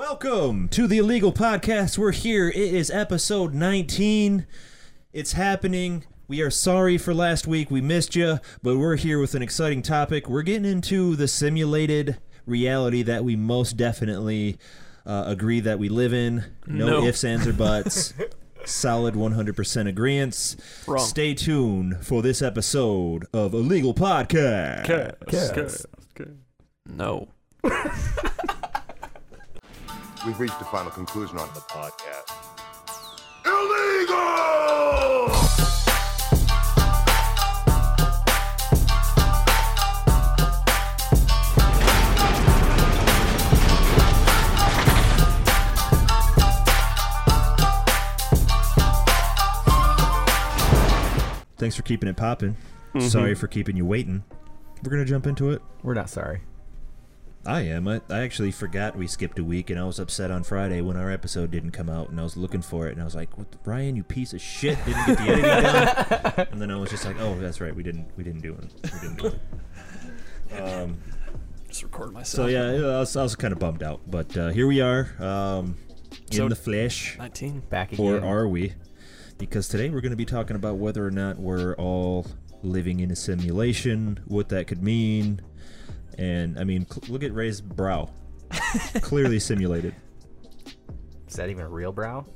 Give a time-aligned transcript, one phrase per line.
[0.00, 1.98] Welcome to the Illegal Podcast.
[1.98, 2.48] We're here.
[2.48, 4.46] It is episode 19.
[5.12, 6.06] It's happening.
[6.26, 7.70] We are sorry for last week.
[7.70, 10.26] We missed you, but we're here with an exciting topic.
[10.26, 12.16] We're getting into the simulated
[12.46, 14.56] reality that we most definitely
[15.04, 16.44] uh, agree that we live in.
[16.66, 17.04] No, No.
[17.04, 18.14] ifs, ands, or buts.
[18.64, 20.56] Solid 100% agreement.
[20.86, 21.04] Wrong.
[21.04, 24.86] Stay tuned for this episode of Illegal Podcast.
[25.28, 25.84] Cast.
[26.86, 27.28] No.
[30.26, 32.30] We've reached a final conclusion on the podcast.
[33.46, 34.50] Illegal!
[51.56, 52.56] Thanks for keeping it popping.
[52.94, 53.08] Mm-hmm.
[53.08, 54.22] Sorry for keeping you waiting.
[54.82, 55.62] We're going to jump into it.
[55.82, 56.40] We're not sorry.
[57.46, 57.88] I am.
[57.88, 60.96] I, I actually forgot we skipped a week, and I was upset on Friday when
[60.98, 63.36] our episode didn't come out, and I was looking for it, and I was like,
[63.38, 63.96] "What, the, Ryan?
[63.96, 64.76] You piece of shit!
[64.84, 67.74] Didn't get the editing done." And then I was just like, "Oh, that's right.
[67.74, 68.08] We didn't.
[68.16, 68.92] We didn't do it.
[68.92, 70.98] We didn't do it." Um,
[71.68, 72.26] Just record myself.
[72.26, 75.08] so yeah, I was, I was kind of bummed out, but uh, here we are,
[75.20, 75.76] um,
[76.30, 77.60] in So- the flesh, 19.
[77.70, 78.04] Back again.
[78.04, 78.74] or are we?
[79.38, 82.26] Because today we're going to be talking about whether or not we're all
[82.62, 85.40] living in a simulation, what that could mean,
[86.20, 88.10] and I mean, cl- look at Ray's brow,
[89.00, 89.94] clearly simulated.
[91.26, 92.26] Is that even a real brow?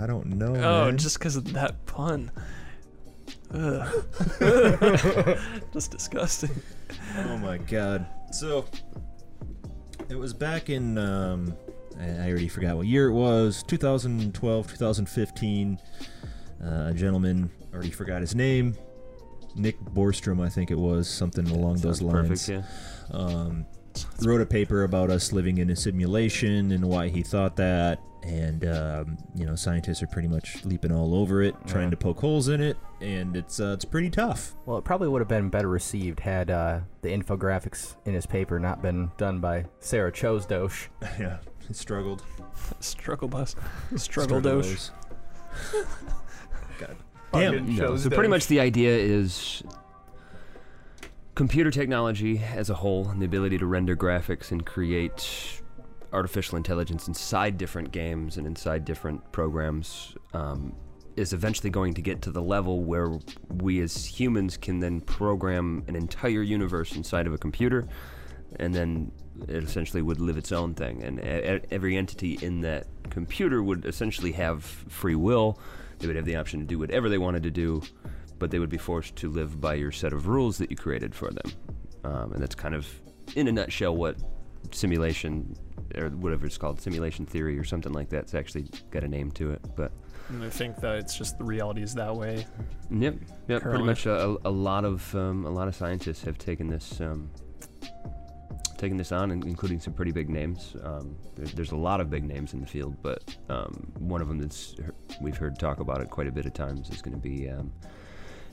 [0.00, 0.54] I don't know.
[0.54, 0.96] Oh, man.
[0.96, 2.30] just because of that pun.
[3.54, 4.04] Ugh.
[5.72, 6.50] just disgusting.
[7.18, 8.06] oh my god.
[8.32, 8.64] So
[10.08, 11.54] it was back in um,
[12.00, 13.62] I I already forgot what year it was.
[13.64, 15.78] 2012, 2015.
[16.64, 18.74] Uh, a gentleman already forgot his name.
[19.56, 22.46] Nick Bostrom, I think it was something along those lines.
[22.46, 22.66] Perfect,
[23.10, 23.16] yeah.
[23.16, 23.66] um,
[24.22, 27.98] wrote a paper about us living in a simulation and why he thought that.
[28.22, 31.90] And um, you know, scientists are pretty much leaping all over it, trying Yeah.
[31.90, 34.56] to poke holes in it, and it's uh, it's pretty tough.
[34.66, 38.58] Well, it probably would have been better received had uh, the infographics in his paper
[38.58, 40.88] not been done by Sarah Chosdosh.
[41.20, 42.24] yeah, he struggled.
[42.80, 43.54] Struggle bus.
[43.96, 44.90] Struggle dosh.
[46.80, 46.96] God
[47.40, 47.62] damn it.
[47.64, 49.62] No, so pretty much the idea is
[51.34, 55.62] computer technology as a whole and the ability to render graphics and create
[56.12, 60.74] artificial intelligence inside different games and inside different programs um,
[61.16, 63.18] is eventually going to get to the level where
[63.50, 67.86] we as humans can then program an entire universe inside of a computer
[68.58, 69.12] and then
[69.48, 74.32] it essentially would live its own thing and every entity in that computer would essentially
[74.32, 75.58] have free will
[75.98, 77.82] they would have the option to do whatever they wanted to do
[78.38, 81.14] but they would be forced to live by your set of rules that you created
[81.14, 81.52] for them
[82.04, 82.86] um, and that's kind of
[83.34, 84.16] in a nutshell what
[84.72, 85.56] simulation
[85.96, 89.30] or whatever it's called simulation theory or something like that it's actually got a name
[89.30, 89.92] to it but
[90.28, 92.46] And I think that it's just the reality is that way.
[92.90, 93.14] Yep,
[93.48, 93.62] yep.
[93.62, 97.00] Pretty much a, a, a lot of um, a lot of scientists have taken this
[97.00, 97.30] um,
[98.76, 100.74] taken this on, and including some pretty big names.
[100.82, 104.28] Um, there, there's a lot of big names in the field, but um, one of
[104.28, 104.74] them that's
[105.20, 107.72] we've heard talk about it quite a bit of times is going to be um,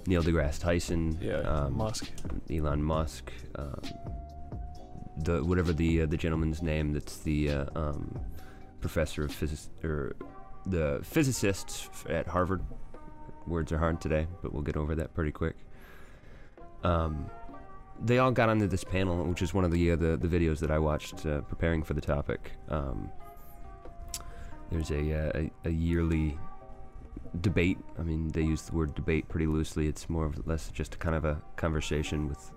[0.08, 1.40] Neil deGrasse Tyson, Yeah.
[1.42, 2.10] um, Musk.
[2.52, 3.82] Elon Musk, um,
[5.18, 8.20] the whatever the uh, the gentleman's name that's the uh, um,
[8.82, 10.16] professor of physics or
[10.66, 12.62] the physicist f- at Harvard.
[13.46, 15.56] Words are hard today, but we'll get over that pretty quick.
[16.84, 17.30] Um,
[18.04, 20.60] they all got onto this panel, which is one of the uh, the, the videos
[20.60, 22.52] that I watched uh, preparing for the topic.
[22.70, 23.10] Um,
[24.72, 26.38] there's a, uh, a a yearly
[27.42, 27.78] debate.
[28.00, 29.88] I mean, they use the word debate pretty loosely.
[29.88, 32.52] It's more or less just a kind of a conversation with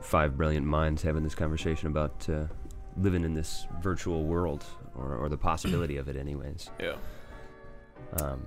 [0.00, 2.44] five brilliant minds having this conversation about uh,
[2.96, 4.64] living in this virtual world,
[4.94, 6.70] or, or the possibility of it, anyways.
[6.80, 6.96] Yeah.
[8.20, 8.46] Um,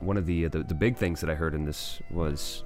[0.00, 2.64] one of the, the the big things that I heard in this was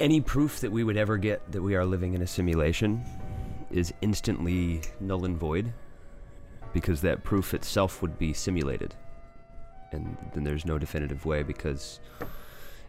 [0.00, 3.04] any proof that we would ever get that we are living in a simulation
[3.70, 5.72] is instantly null and void
[6.72, 8.94] because that proof itself would be simulated.
[9.92, 12.00] And then there's no definitive way because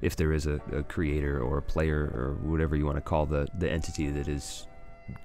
[0.02, 3.26] if there is a, a creator or a player or whatever you want to call
[3.26, 4.66] the, the entity that is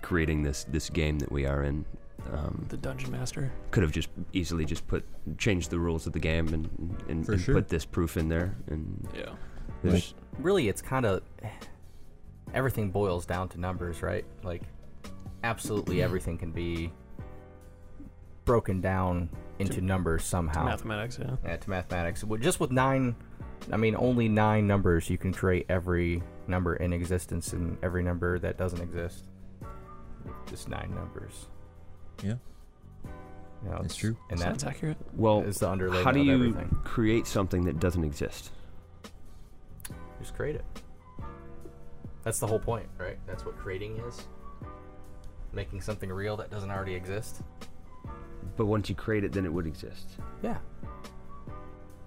[0.02, 1.84] creating this, this game that we are in,
[2.32, 3.52] um, The dungeon master.
[3.70, 5.04] could have just easily just put
[5.38, 6.68] changed the rules of the game and
[7.08, 7.54] and, For and sure.
[7.54, 9.34] put this proof in there and Yeah.
[9.82, 11.22] there's Really, it's kind of
[12.54, 14.24] everything boils down to numbers, right?
[14.42, 14.62] Like,
[15.44, 16.04] absolutely mm-hmm.
[16.04, 16.92] everything can be
[18.44, 19.28] broken down
[19.58, 20.64] into numbers somehow.
[20.64, 21.36] Mathematics, yeah.
[21.44, 22.24] Yeah, to mathematics.
[22.40, 23.16] Just with nine,
[23.72, 28.38] I mean, only nine numbers, you can create every number in existence and every number
[28.38, 29.26] that doesn't exist.
[30.48, 31.46] Just nine numbers.
[32.22, 32.34] Yeah.
[33.64, 34.16] You know, It's true.
[34.30, 34.96] And Sounds that accurate.
[35.14, 36.78] Well, is the underlayment how do you everything.
[36.84, 38.50] create something that doesn't exist?
[40.20, 40.64] Just create it.
[42.26, 43.18] That's the whole point, right?
[43.24, 44.26] That's what creating is.
[45.52, 47.42] Making something real that doesn't already exist.
[48.56, 50.08] But once you create it, then it would exist.
[50.42, 50.56] Yeah.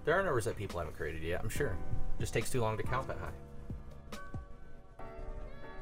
[0.04, 1.74] There are numbers that people haven't created yet, I'm sure.
[2.18, 4.98] Just takes too long to count that high.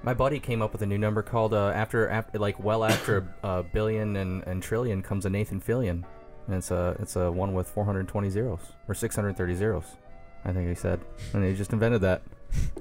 [0.04, 3.28] My buddy came up with a new number called uh, after, after like well after
[3.42, 6.04] a, a billion and, and trillion comes a Nathan Fillion,
[6.46, 9.96] and it's a it's a one with 420 zeros or 630 zeros,
[10.44, 11.00] I think he said,
[11.34, 12.22] and he just invented that.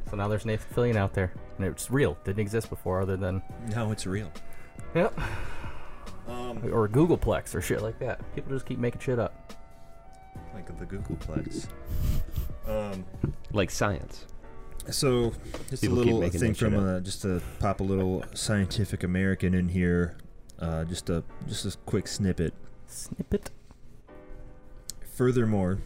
[0.09, 2.17] So now there's Nathan Fillion out there, and it's real.
[2.23, 3.41] Didn't exist before, other than
[3.75, 4.31] No, it's real.
[4.95, 5.17] yep,
[6.27, 8.21] Um, or Googolplex or shit like that.
[8.35, 9.53] People just keep making shit up.
[10.53, 11.67] like the Googolplex.
[12.67, 13.05] Um,
[13.51, 14.25] Like science.
[14.89, 15.33] so
[15.69, 16.83] just People a little thing from up.
[16.83, 20.15] uh, just to pop a little Scientific American in here.
[20.59, 22.53] Uh, just a just a quick snippet.
[22.87, 23.51] Snippet.
[25.15, 25.79] Furthermore,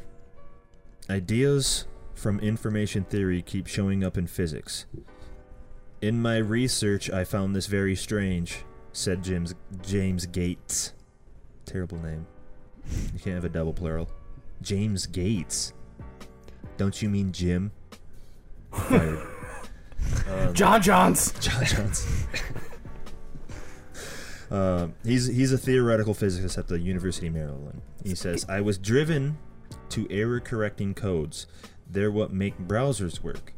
[1.10, 1.86] ideas
[2.22, 4.86] from information theory keep showing up in physics.
[6.02, 8.64] In my research, I found this very strange,
[8.94, 10.94] said James James Gates.
[11.66, 12.28] Terrible name.
[13.14, 14.08] You can't have a double plural.
[14.62, 15.74] James Gates.
[16.78, 17.72] Don't you mean Jim?
[18.72, 19.28] Fired.
[20.28, 21.32] Um, John Johns.
[21.40, 22.28] John Johnson.
[24.50, 27.82] Uh, he's he's a theoretical physicist at the University of Maryland.
[28.04, 29.38] He says, "I was driven
[29.92, 31.48] to error correcting codes.
[31.92, 33.54] They're what make browsers work.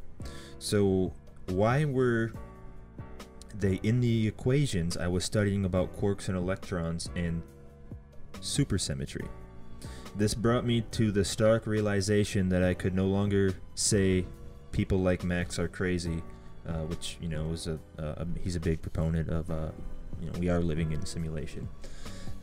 [0.59, 1.13] So
[1.47, 2.31] why were
[3.57, 7.43] they in the equations I was studying about quarks and electrons and
[8.39, 9.27] supersymmetry?
[10.15, 14.25] This brought me to the stark realization that I could no longer say
[14.71, 16.21] people like Max are crazy."
[16.67, 19.69] uh, which you know is a, a he's a big proponent of uh,
[20.21, 21.67] you know we are living in a simulation.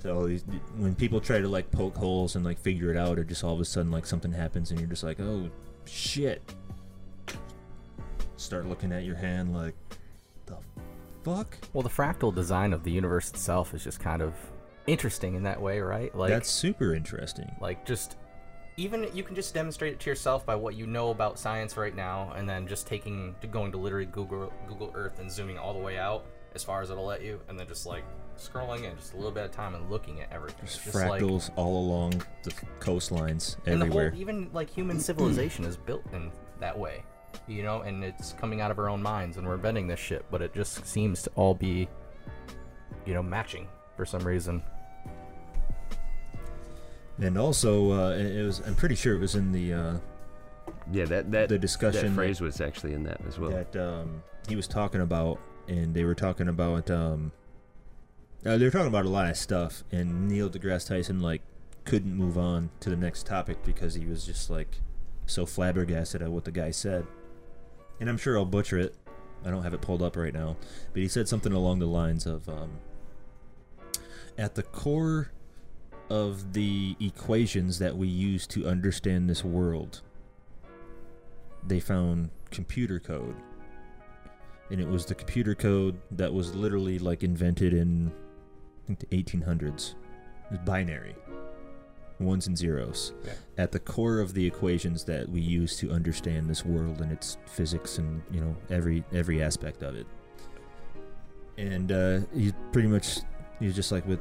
[0.03, 0.29] So
[0.77, 3.55] when people try to like poke holes and like figure it out, or just all
[3.55, 5.51] of a sudden like something happens and you're just like, oh
[5.91, 6.55] shit.
[8.37, 9.75] Start looking at your hand like,
[10.47, 10.57] the
[11.23, 11.59] fuck.
[11.73, 14.35] Well, the fractal design of the universe itself is just kind of
[14.87, 16.15] interesting in that way, right?
[16.17, 17.51] Like, That's super interesting.
[17.61, 18.17] like just
[18.77, 21.95] even you can just demonstrate it to yourself by what you know about science right
[21.95, 25.75] now, and then just taking to going to literally Google Google Earth and zooming all
[25.75, 28.05] the way out as far as it'll let you, and then just like
[28.39, 30.59] scrolling in just a little bit of time and looking at everything.
[30.63, 32.51] There's Just like- fractals all along the
[32.81, 34.11] coastlines and the everywhere.
[34.11, 36.31] whole even like human civilization is built in
[36.61, 37.03] that way
[37.47, 40.25] you know and it's coming out of our own minds and we're inventing this shit
[40.33, 41.89] but it just seems to all be
[43.07, 44.61] you know matching for some reason
[47.21, 49.95] and also, uh, it it was I'm pretty sure it was in the uh,
[50.91, 53.51] Yeah, that that the discussion that that- phrase was actually in that as well.
[53.51, 55.39] that um, he was talking about,
[55.69, 57.31] and they were talking about um,
[58.45, 61.43] uh, they were talking about a lot of stuff, and Neil deGrasse Tyson like
[61.85, 64.81] couldn't move on to the next topic because he was just like
[65.27, 67.07] so flabbergasted at what the guy said,
[67.99, 68.95] and I'm sure I'll butcher it.
[69.45, 70.57] I don't have it pulled up right now,
[70.93, 72.73] but he said something along the lines of um,
[74.37, 75.31] at the core
[76.11, 80.03] of the equations that we use to understand this world
[81.67, 83.37] they found computer code.
[84.71, 88.13] And it was the computer code that was literally like invented in
[88.97, 89.95] think the 1800s.
[90.53, 91.15] It binary,
[92.19, 93.33] ones and zeros, Yeah.
[93.57, 97.37] at the core of the equations that we use to understand this world and its
[97.47, 100.07] physics and you know every every aspect of it.
[101.57, 103.19] And uh, he pretty much
[103.61, 104.21] he's just like with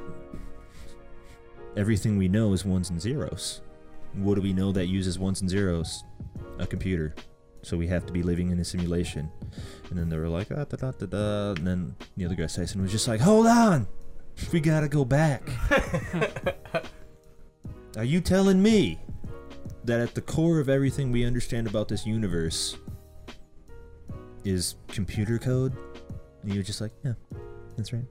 [1.75, 3.61] everything we know is ones and zeros.
[4.13, 6.03] What do we know that uses ones and zeros?
[6.59, 7.15] A computer.
[7.61, 9.29] So we have to be living in a simulation.
[9.89, 11.51] And then they were like, ah, da, da, da, da.
[11.57, 13.87] And then Neil deGrasse Tyson was just like, hold on,
[14.51, 15.43] we gotta go back.
[17.97, 18.99] Are you telling me
[19.83, 22.77] that at the core of everything we understand about this universe
[24.43, 25.75] is computer code?
[26.43, 27.13] And you're just like, yeah,
[27.75, 28.05] that's right.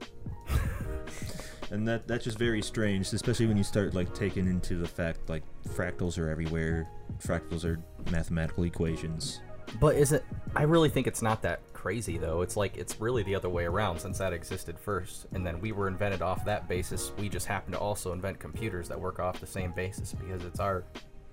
[1.71, 5.29] and that that's just very strange, especially when you start like taking into the fact
[5.29, 6.87] like fractals are everywhere.
[7.19, 7.81] Fractals are
[8.11, 9.39] mathematical equations.
[9.79, 10.23] But is it
[10.55, 12.41] i really think it's not that crazy though.
[12.41, 15.27] It's like it's really the other way around since that existed first.
[15.31, 17.13] And then we were invented off that basis.
[17.17, 20.59] We just happen to also invent computers that work off the same basis because it's
[20.59, 20.83] our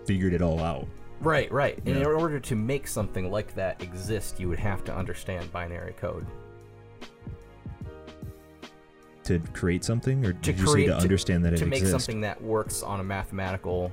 [0.06, 0.88] figured it all out.
[1.22, 1.78] Right, right.
[1.86, 5.94] And in order to make something like that exist, you would have to understand binary
[5.94, 6.26] code.
[9.24, 12.22] To create something, or To you say to to- understand that it to make something
[12.22, 13.92] that works on a mathematical,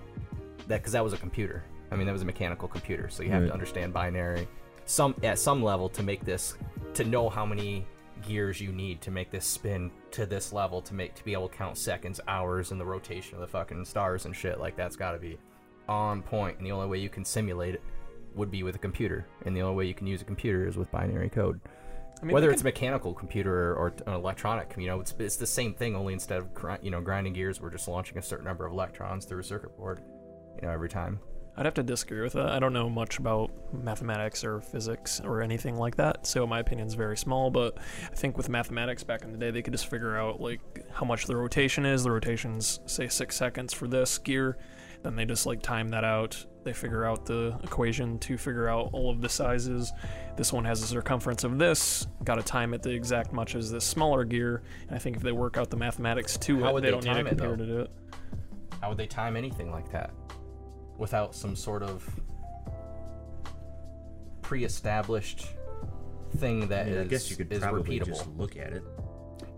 [0.68, 1.62] that because that was a computer.
[1.90, 3.48] I mean, that was a mechanical computer, so you have Right.
[3.48, 4.46] to understand binary,
[4.92, 6.54] some at some level to make this,
[6.94, 7.86] to know how many
[8.20, 11.48] gears you need to make this spin to this level to make to be able
[11.48, 14.60] to count seconds, hours, and the rotation of the fucking stars and shit.
[14.60, 15.38] Like that's got to be
[15.88, 16.58] on point.
[16.58, 17.82] and the only way you can simulate it
[18.34, 20.76] would be with a computer, and the only way you can use a computer is
[20.76, 21.60] with binary code.
[22.20, 25.14] I mean, Whether they it's a mechanical computer or, or an electronic, you know, it's,
[25.18, 25.96] it's the same thing.
[25.96, 26.48] Only instead of
[26.82, 29.74] you know grinding gears, we're just launching a certain number of electrons through a circuit
[29.76, 30.02] board,
[30.56, 31.18] you know, every time.
[31.56, 32.48] I'd have to disagree with that.
[32.48, 36.94] I don't know much about mathematics or physics or anything like that, so my opinion's
[36.94, 37.50] very small.
[37.50, 37.76] But
[38.10, 40.60] I think with mathematics back in the day, they could just figure out like
[40.92, 42.04] how much the rotation is.
[42.04, 44.56] The rotation's say six seconds for this gear,
[45.02, 46.42] then they just like time that out.
[46.64, 49.92] They figure out the equation to figure out all of the sizes.
[50.36, 52.06] This one has a circumference of this.
[52.24, 54.62] Got to time it the exact much as this smaller gear.
[54.86, 57.04] And I think if they work out the mathematics to How it, they they don't
[57.04, 57.90] need a computer to do it.
[58.80, 60.12] How would they time anything like that
[60.98, 62.08] without some sort of
[64.42, 65.46] pre-established
[66.36, 68.06] thing I, that mean, I is guess you could is probably repeatable?
[68.06, 68.82] just look at it.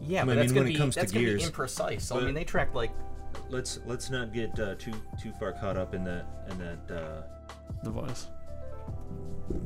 [0.00, 1.50] Yeah, I but mean, that's when gonna it be comes to that's gonna gears, be
[1.50, 2.00] imprecise.
[2.02, 2.90] So I mean, they track like
[3.50, 7.22] Let's let's not get uh, too too far caught up in that in that uh,
[7.82, 8.28] Device.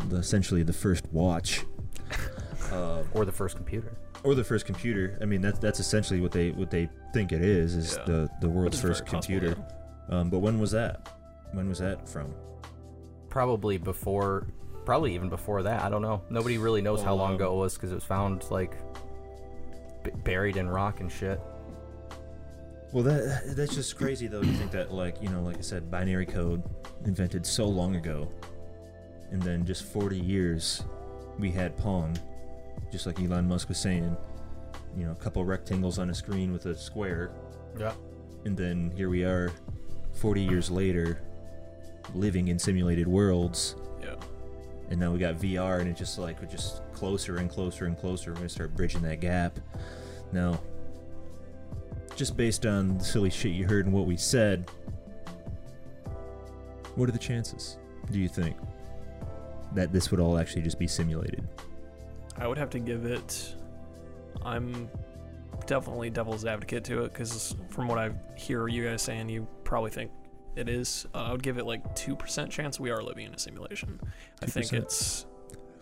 [0.08, 1.64] the, essentially the first watch.
[2.72, 3.96] Uh, or the first computer.
[4.24, 5.16] or the first computer.
[5.22, 8.04] I mean, that's that's essentially what they what they think it is is Yeah.
[8.04, 9.66] the the world's first very possible, computer.
[10.10, 11.08] Um, but when was that?
[11.52, 12.34] When was that from?
[13.30, 14.46] Probably before,
[14.84, 15.82] probably even before that.
[15.82, 16.22] I don't know.
[16.30, 18.74] Nobody really knows how long um, ago it was because it was found like
[20.04, 21.40] b- buried in rock and shit.
[22.92, 24.40] Well, that that's just crazy though.
[24.42, 26.62] to think that like you know, like I said, binary code
[27.04, 28.28] invented so long ago,
[29.30, 30.82] and then just 40 years,
[31.38, 32.16] we had Pong,
[32.90, 34.16] just like Elon Musk was saying.
[34.96, 37.30] You know, a couple rectangles on a screen with a square,
[37.78, 37.92] Yeah.
[38.46, 39.52] and then here we are,
[40.14, 41.20] 40 years later,
[42.14, 43.76] living in simulated worlds.
[44.02, 44.14] Yeah.
[44.90, 47.98] and now we got VR, and it's just like we're just closer and closer and
[47.98, 48.30] closer.
[48.30, 49.58] We're gonna start bridging that gap.
[50.32, 50.60] Now,
[52.16, 54.70] just based on the silly shit you heard and what we said,
[56.96, 57.78] what are the chances?
[58.10, 58.56] Do you think
[59.74, 61.46] that this would all actually just be simulated?
[62.36, 63.54] I would have to give it.
[64.42, 64.88] I'm
[65.66, 69.90] definitely devil's advocate to it because from what I hear you guys saying, you probably
[69.90, 70.10] think
[70.58, 71.06] it is.
[71.14, 74.00] Uh, I would give it like two percent chance we are living in a simulation.
[74.42, 74.72] I think 2%?
[74.74, 75.26] it's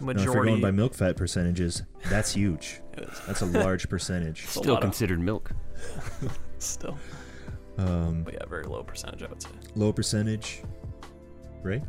[0.00, 2.80] Now, if you're going by milk fat percentages, that's huge.
[3.26, 4.42] That's a large percentage.
[4.44, 5.50] It's Still lot of- considered milk.
[6.58, 6.96] Still,
[7.78, 9.22] Um, but yeah, very low percentage.
[9.22, 9.50] I would say.
[9.74, 10.62] low percentage,
[11.62, 11.82] right?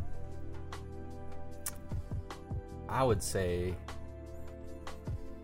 [2.88, 3.74] I would say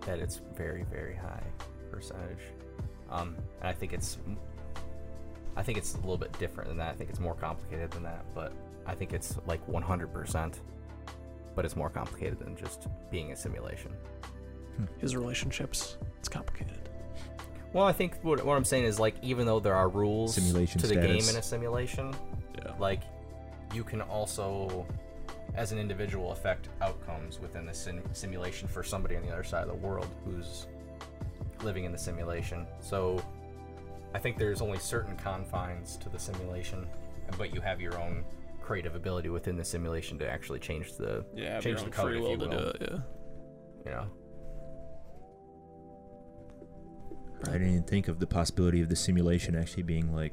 [0.07, 1.43] that it's very, very high
[1.91, 2.41] percentage.
[3.11, 4.19] Um, and I think it's,
[5.57, 6.91] I think it's a little bit different than that.
[6.91, 8.53] I think it's more complicated than that, but
[8.87, 10.55] I think it's like 100%.
[11.55, 13.93] But it's more complicated than just being a simulation.
[14.77, 14.85] Hmm.
[14.99, 16.89] His relationships, it's complicated.
[17.73, 20.81] Well, I think what, what I'm saying is like even though there are rules Simulation
[20.81, 22.15] to the game in a simulation,
[22.57, 22.73] Yeah.
[22.79, 23.03] like
[23.73, 24.87] you can also
[25.55, 29.63] as an individual affect outcomes within the sim- simulation for somebody on the other side
[29.63, 30.67] of the world who's
[31.63, 32.67] living in the simulation.
[32.81, 33.21] So
[34.15, 36.87] I think there's only certain confines to the simulation,
[37.37, 38.25] but you have your own
[38.63, 42.33] creative ability within the simulation to actually change the Yeah, change the color code free
[42.33, 42.77] if will you to do it.
[42.81, 42.99] Yeah.
[43.85, 44.07] You know.
[47.47, 50.33] I didn't even think of the possibility of the simulation actually being like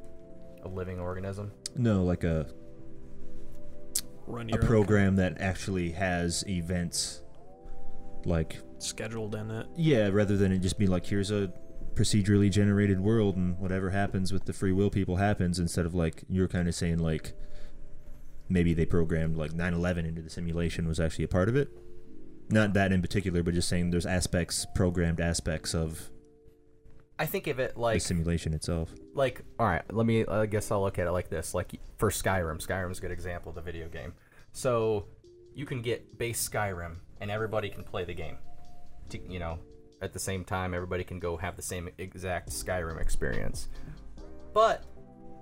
[0.63, 1.51] A living organism.
[1.75, 2.47] no, like a
[4.27, 7.23] Run a your own program that actually has events
[8.23, 9.65] like scheduled in it.
[9.75, 11.51] yeah, rather than it just be like here's a
[11.95, 16.23] procedurally generated world and whatever happens with the free will people happens instead of like
[16.29, 17.33] you're kind of saying like
[18.49, 21.69] maybe they programmed like 9/11 into the simulation was actually a part of it.
[22.49, 26.09] Not that in particular, but just saying there's aspects, programmed aspects of
[27.17, 28.93] I think of it like the simulation itself.
[29.13, 32.09] like all right let me i guess i'll look at it like this like for
[32.09, 34.13] skyrim skyrim's a good example of the video game
[34.53, 35.05] so
[35.53, 38.37] you can get base skyrim and everybody can play the game
[39.29, 39.59] you know
[40.01, 43.67] at the same time everybody can go have the same exact skyrim experience.
[44.53, 44.83] But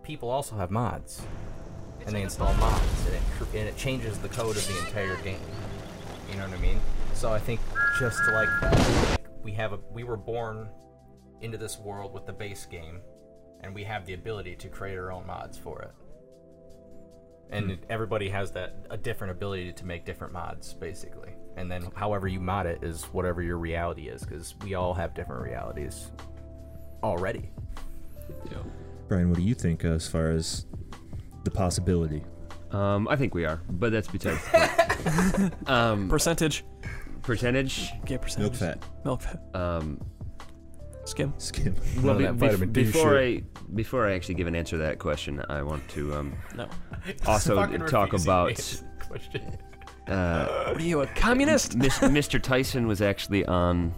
[0.04, 1.22] people also have mods.
[2.06, 3.22] And they install mods and it,
[3.60, 5.40] and it changes the code of the entire game.
[6.32, 6.80] You know what i mean?
[7.14, 7.60] So i think
[8.00, 8.50] just like
[9.44, 10.70] we have a we were born
[11.42, 13.02] into this world with the base game
[13.62, 15.92] and we have the ability to create our own mods for it.
[17.52, 21.34] And it- everybody has that a different ability to make different mods, basically.
[21.60, 25.14] And then however you mod it is whatever your reality is, because we all have
[25.14, 26.12] different realities
[27.04, 27.52] already.
[28.50, 28.60] yeah.
[29.10, 30.66] Brian, what do you think uh, as far as
[31.44, 32.24] the possibility?
[32.72, 36.64] Um, I think we are, but that's besides the um, Percentage.
[37.24, 37.90] percentage.
[38.06, 38.52] Get percentage.
[38.52, 39.42] Milk fat, Milk fat.
[39.54, 40.00] Um,
[41.04, 41.34] Skim.
[41.40, 41.76] skim.
[42.04, 43.44] well, of be- vitamin before shit.
[43.44, 46.70] I before I actually give an answer to that question, I want to um, No.
[47.26, 47.56] also
[47.88, 48.54] talk about
[49.00, 49.58] question.
[50.10, 51.76] Uh, What are you, a communist?
[51.76, 52.42] Mis- Mr.
[52.42, 53.94] Tyson was actually on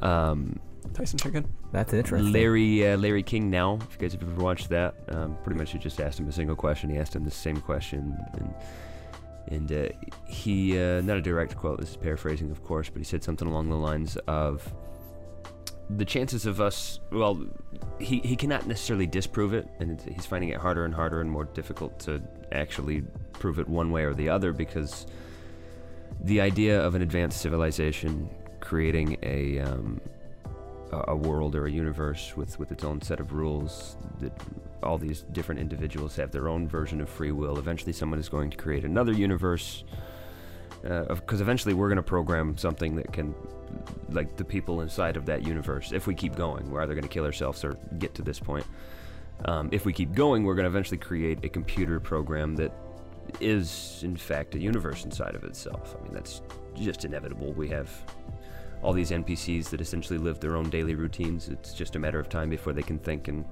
[0.00, 0.58] um,
[0.92, 1.46] Tyson chicken.
[1.72, 2.32] That's interesting.
[2.32, 3.78] Larry uh, Larry King now.
[3.82, 6.32] If you guys have ever watched that, um, pretty much you just asked him a
[6.32, 6.88] single question.
[6.88, 8.54] He asked him the same question, and
[9.48, 9.88] and uh,
[10.26, 11.80] he uh, not a direct quote.
[11.80, 14.72] This is paraphrasing, of course, but he said something along the lines of
[15.90, 17.00] the chances of us.
[17.10, 17.44] Well,
[17.98, 21.30] he he cannot necessarily disprove it, and it's, he's finding it harder and harder and
[21.30, 22.22] more difficult to
[22.54, 23.02] actually
[23.34, 25.06] prove it one way or the other because
[26.22, 28.28] the idea of an advanced civilization
[28.60, 30.00] creating a um,
[31.08, 34.32] a world or a universe with, with its own set of rules that
[34.82, 38.50] all these different individuals have their own version of free will eventually someone is going
[38.50, 39.84] to create another universe
[40.82, 43.34] because eventually we're going to program something that can
[44.10, 47.08] like the people inside of that universe if we keep going we're either going to
[47.08, 48.64] kill ourselves or get to this point
[49.46, 52.72] um, if we keep going we're going to eventually create a computer program that
[53.40, 56.42] is in fact a universe inside of itself i mean that's
[56.76, 57.90] just inevitable we have
[58.84, 61.48] all these NPCs that essentially live their own daily routines.
[61.48, 63.44] It's just a matter of time before they can think and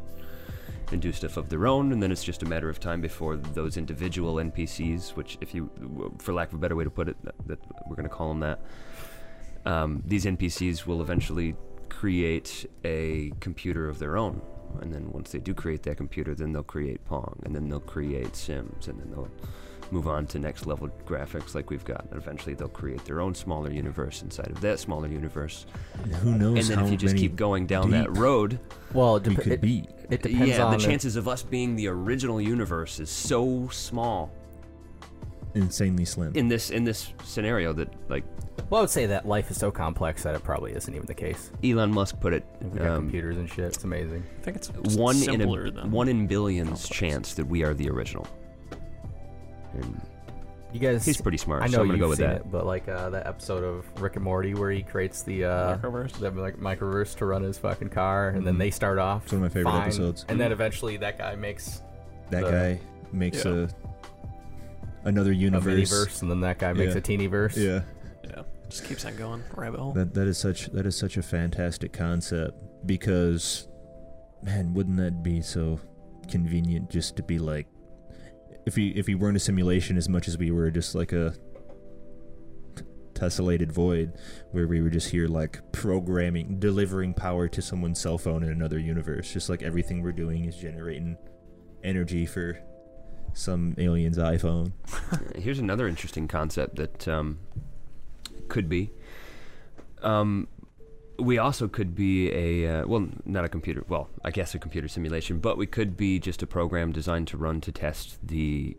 [0.90, 3.37] and do stuff of their own, and then it's just a matter of time before
[3.37, 5.71] those individual NPCs, which, if you,
[6.18, 7.16] for lack of a better way to put it,
[7.47, 8.61] that, we're going to call them that,
[9.64, 11.55] um, these NPCs will eventually
[11.88, 14.42] create a computer of their own.
[14.81, 17.81] And then once they do create that computer, then they'll create Pong, and then they'll
[17.81, 19.29] create Sims, and then they'll
[19.91, 22.05] move on to next level graphics like we've got.
[22.11, 25.67] And eventually they'll create their own smaller universe inside of that smaller universe.
[26.03, 28.59] And who knows and then how if you just keep going down that road,
[28.95, 29.87] well, it, we dep- could it, be?
[30.11, 34.31] it depends yeah, on the chances of us being the original universe is so small
[35.55, 36.33] Insanely slim.
[36.35, 38.25] in this in this scenario that like
[38.71, 41.15] Well, I would say that life is so complex that it probably isn't even the
[41.15, 41.51] case.
[41.62, 42.45] Elon Musk put it.
[42.62, 43.67] We got um, computers and shit.
[43.67, 44.25] It's amazing.
[44.38, 46.88] I think it's just one in simpler a than one in billions complex.
[46.88, 48.27] chance that we are the original.
[49.75, 50.01] And
[50.73, 52.37] You guys, he's pretty smart, I so know I'm gonna you've go with seen that.
[52.43, 55.77] it, but like uh, that episode of Rick and Morty where he creates the uh,
[55.79, 56.12] Microverse?
[56.12, 58.59] the like microverse to run his fucking car, and then Mhm.
[58.59, 59.25] they start off.
[59.25, 60.25] It's one of my favorite fine, episodes.
[60.29, 61.83] And then eventually that guy makes
[62.31, 62.81] that the- guy
[63.12, 63.53] makes Yeah.
[63.53, 63.69] a
[65.05, 65.91] another a universe.
[65.91, 66.99] miniverse, and then that guy makes Yeah.
[66.99, 67.57] a teeny verse.
[67.57, 67.83] Yeah.
[68.25, 68.43] Yeah.
[68.69, 69.43] Just keeps on going.
[69.55, 69.93] Rabbit hole.
[69.93, 73.69] That that is such that is such a fantastic concept because
[74.43, 75.79] man, wouldn't that be so
[76.31, 77.67] convenient just to be like
[78.67, 81.35] if we if we weren't a simulation as much as we were just like a
[83.15, 84.12] tessellated void
[84.53, 88.79] where we were just here like programming delivering power to someone's cell phone in another
[88.79, 91.17] universe just like everything we're doing is generating
[91.85, 92.59] energy for
[93.35, 94.73] some alien's iphone
[95.37, 97.38] Here's another interesting concept that um,
[98.49, 98.90] could be.
[100.03, 100.49] Um,
[101.18, 103.85] we also could be a uh, well, not a computer.
[103.88, 107.37] Well, I guess a computer simulation, but we could be just a program designed to
[107.37, 108.77] run to test the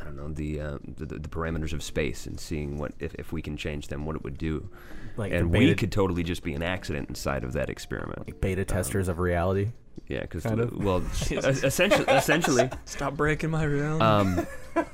[0.00, 3.32] I don't know the, uh, the the parameters of space and seeing what if, if
[3.32, 4.68] we can change them, what it would do.
[5.16, 8.26] Like and the we could totally just be an accident inside of that experiment.
[8.26, 9.72] like beta testers of reality.
[10.08, 10.72] Yeah, because Kind of.
[10.82, 10.98] well,
[11.30, 14.02] essentially, essentially, Stop breaking my reality.
[14.04, 14.46] um,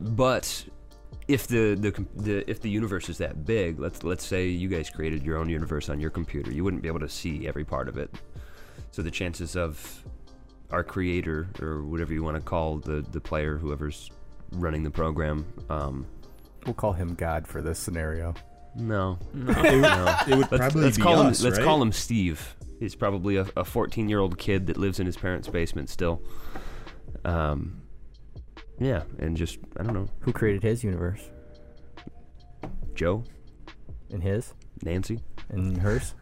[0.00, 0.64] but
[1.28, 4.90] if the, the the if the universe is that big, let's let's say you guys
[4.90, 7.88] created your own universe on your computer, you wouldn't be able to see every part
[7.88, 8.10] of it.
[8.90, 10.01] So the chances of
[10.72, 14.10] our creator or whatever you want to call the the player, whoever's
[14.52, 16.06] running the program, um,
[16.66, 18.34] We'll call him God for this scenario.
[18.76, 19.52] no, no.
[19.62, 20.16] no.
[20.28, 21.44] It would Let's, probably let's be call us, him.
[21.46, 21.64] Let's right?
[21.64, 22.56] call him Steve.
[22.78, 26.20] He's probably a, a 14 year old kid that lives in his parents' basement still.
[27.24, 27.82] Um,
[28.80, 31.20] yeah, and just I don't know, Who created his universe?
[32.94, 33.24] Joe,
[34.10, 34.54] And his?
[34.82, 36.14] Nancy, And hers?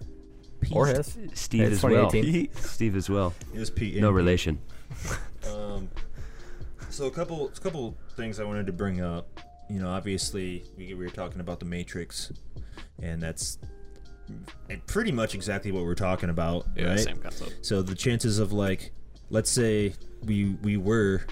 [0.73, 1.16] Or his?
[1.35, 2.11] Steve It's as well.
[2.11, 2.55] 2018.
[2.55, 3.35] Steve as well.
[3.55, 3.96] It was Pete.
[3.96, 4.16] No Pete.
[4.16, 4.59] relation.
[5.53, 5.88] Um,
[6.90, 9.40] so a couple, a couple things I wanted to bring up.
[9.68, 12.33] You know, obviously we, we were talking about the Matrix,
[13.01, 13.59] and that's
[14.87, 16.99] pretty much exactly what we're talking about, yeah, right?
[17.01, 17.64] same concept.
[17.64, 18.92] So the chances of like,
[19.31, 19.94] let's say
[20.25, 21.23] we we were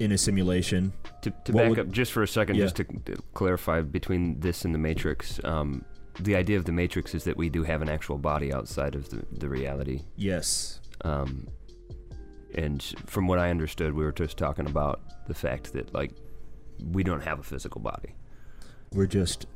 [0.00, 0.92] in a simulation.
[1.22, 2.64] To, to back would- up just for a second, Yeah.
[2.64, 5.84] just to to clarify between this and the Matrix, um,
[6.20, 9.08] the idea of the Matrix is that we do have an actual body outside of
[9.10, 10.00] the, the reality.
[10.16, 10.80] Yes.
[11.04, 11.46] Um,
[12.54, 16.12] and from what I understood, we were just talking about the fact that like
[16.92, 18.14] we don't have a physical body.
[18.92, 19.46] We're just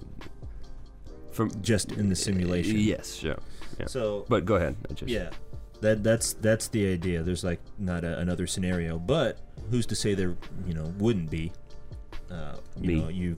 [1.33, 2.77] From just in the simulation.
[2.79, 3.38] Yes, sure.
[3.79, 3.87] yeah.
[3.87, 4.77] So But go ahead.
[4.90, 5.31] I just Yeah,
[5.81, 7.23] that that's that's the idea.
[7.23, 9.38] There's like not a, another scenario, but
[9.70, 11.53] who's to say there you know wouldn't be?
[12.31, 13.01] Uh, you Me.
[13.01, 13.37] know, you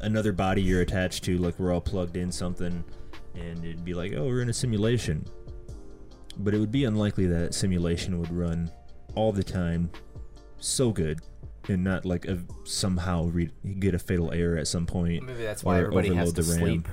[0.00, 2.84] another body you're attached to, like we're all plugged in something,
[3.34, 5.24] and it'd be like, oh, we're in a simulation.
[6.38, 8.70] But it would be unlikely that simulation would run
[9.14, 9.90] all the time,
[10.58, 11.20] so good,
[11.68, 15.24] and not like a, somehow re- get a fatal error at some point.
[15.24, 16.60] Maybe that's why Or everybody has to the RAM.
[16.60, 16.88] sleep.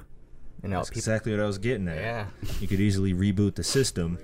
[0.64, 1.98] You know, That's people, exactly what I was getting at.
[1.98, 2.26] yeah,
[2.60, 4.18] You could easily reboot the system.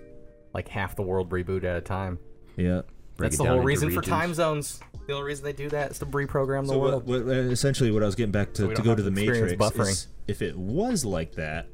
[0.54, 2.18] like half the world reboot at a time.
[2.58, 2.82] Yeah.
[3.18, 4.80] Break That's it the whole into reason for time zones.
[5.08, 7.06] The only reason they do that is to reprogram the So world.
[7.06, 9.04] what, what, uh, essentially, what I was getting back to, we to go to to
[9.04, 9.90] the Matrix buffering.
[9.90, 11.68] is if it was like that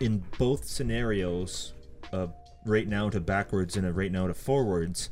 [0.00, 1.72] in both scenarios,
[2.12, 2.26] uh,
[2.66, 5.10] right now to backwards and a right now to forwards,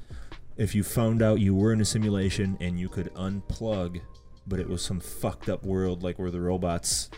[0.57, 4.01] if you found out you were in a simulation and you could unplug,
[4.47, 7.11] but it was some fucked up world like where the robots,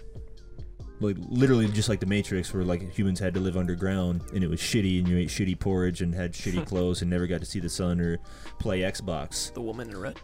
[1.01, 4.49] like literally just like the Matrix, where like humans had to live underground and it
[4.49, 7.47] was shitty and you ate shitty porridge and had shitty clothes and never got to
[7.47, 8.19] see the sun or
[8.59, 10.19] play Xbox The woman in red.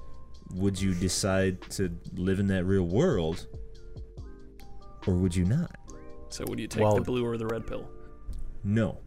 [0.55, 3.47] would you decide to live in that real world
[5.07, 5.77] or would you not
[6.31, 7.89] So would you take Well- the blue or the red pill?
[8.65, 8.99] no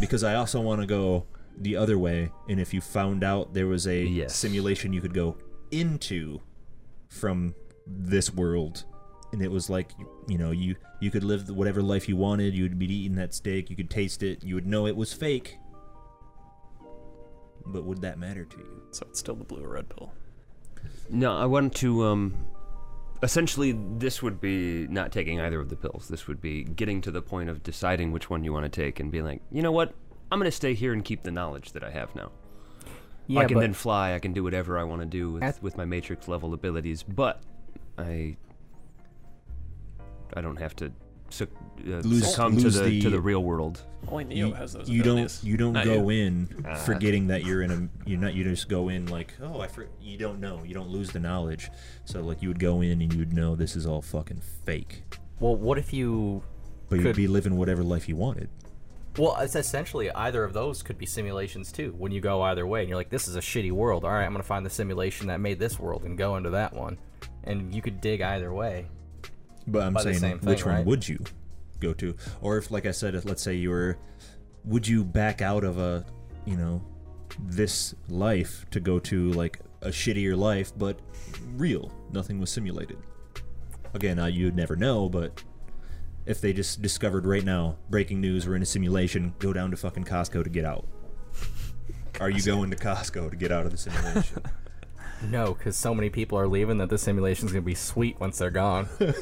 [0.00, 1.26] because i also want to go
[1.58, 4.34] the other way and if you found out there was a Yes.
[4.34, 5.36] simulation you could go
[5.70, 6.40] into
[7.08, 7.54] from
[7.86, 8.84] this world
[9.32, 9.90] and it was like
[10.28, 13.32] you know you you could live whatever life you wanted you would be eating that
[13.34, 15.58] steak you could taste it you would know it was fake
[17.66, 20.12] but would that matter to you So it's still the blue or red pill.
[21.08, 22.04] No, I want to.
[22.04, 22.46] Um,
[23.22, 26.08] essentially, this would be not taking either of the pills.
[26.08, 28.98] This would be getting to the point of deciding which one you want to take
[28.98, 29.94] and being like, you know what,
[30.32, 32.32] I'm going to stay here and keep the knowledge that I have now.
[33.28, 34.14] yeah, I can then fly.
[34.14, 37.04] I can do whatever I want to do with, At- with my Matrix level abilities,
[37.04, 37.40] but
[37.96, 38.36] I
[40.36, 40.92] I don't have to
[41.30, 41.48] suc-
[41.86, 43.82] uh, Lose- succumb to lose the, to the- the real world.
[44.08, 45.40] Only Neo you, has those you abilities.
[45.40, 46.26] don't you don't Not go you.
[46.26, 46.74] in Ah.
[46.74, 49.86] forgetting that you're in a you're not you just go in like oh I for,
[50.00, 51.70] you don't know you don't lose the knowledge
[52.04, 55.04] so like you would go in and you would know this is all fucking fake
[55.38, 56.42] well, what if you?
[56.88, 58.48] but you'd Could- be living whatever life you wanted
[59.18, 61.94] Well, it's essentially either of those could be simulations too.
[61.98, 64.04] When you go either way, and you're like, "This is a shitty world.
[64.06, 66.72] All right, I'm gonna find the simulation that made this world and go into that
[66.74, 66.96] one."
[67.44, 68.86] And you could dig either way.
[69.66, 70.86] But I'm By saying same which one right?
[70.86, 71.18] would you
[71.80, 72.14] go to?
[72.40, 73.98] Or if like I said if, let's say you were
[74.64, 76.04] would you back out of a
[76.44, 76.82] you know
[77.38, 80.98] this life to go to like a shittier life but
[81.54, 82.98] real nothing was simulated?
[83.94, 85.42] Again uh, you'd never know but
[86.24, 89.76] if they just discovered right now breaking news we're in a simulation go down to
[89.76, 90.86] fucking costco to get out.
[92.20, 94.42] Are you going to costco to get out of the simulation
[95.30, 98.50] No, because so many people are leaving that the simulation's gonna be sweet once they're
[98.50, 98.84] gone.
[98.98, 99.16] what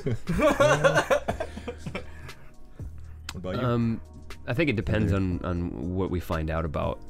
[3.35, 4.01] about you Um,
[4.47, 7.01] I think it depends on, on what we find out about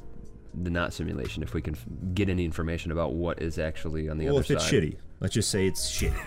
[0.53, 1.43] the not simulation.
[1.43, 4.55] If we can f- get any information about what is actually on the other side.
[4.55, 6.19] well other if it's shitty let's just say it's shitty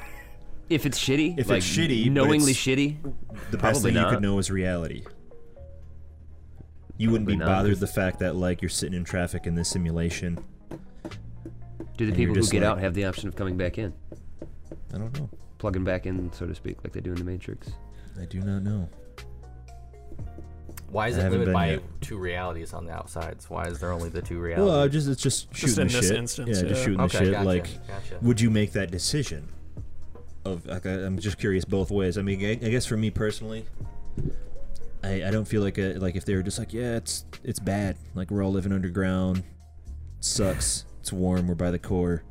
[0.71, 2.97] If it's shitty, If it's shitty, but knowingly it's- shitty,
[3.51, 4.15] the best Probably thing you not.
[4.15, 5.05] could know is reality.
[6.97, 9.47] You wouldn't be Probably not, bothered 'cause- the fact that like you're sitting in traffic
[9.47, 10.39] in this simulation,
[11.97, 13.93] Do the And people who get like- out have the option of coming back in,
[14.93, 15.29] I don't know.
[15.59, 17.71] plugging back in, so to speak, like they do in the Matrix?
[18.21, 18.89] I do not know.
[20.89, 21.83] Why is I it limited by yet.
[22.01, 23.51] two realities on the outsides?
[23.51, 24.71] Why is there only the two realities?
[24.71, 26.17] Well, uh, just it's just shooting Just in the this shit.
[26.19, 27.33] instance, yeah, just shooting okay, the shit.
[27.33, 28.19] gotcha, Like, gotcha.
[28.23, 29.49] would you make that decision?
[30.45, 32.17] Of like, I- I'm just curious both ways.
[32.19, 33.65] I mean, I, I guess for me personally,
[35.03, 37.59] I, I don't feel like a, like if they were just like, yeah, it's it's
[37.59, 37.97] bad.
[38.15, 39.39] Like we're all living underground.
[39.39, 39.45] It
[40.21, 40.85] sucks.
[41.05, 41.49] It's warm.
[41.49, 42.23] We're by the core.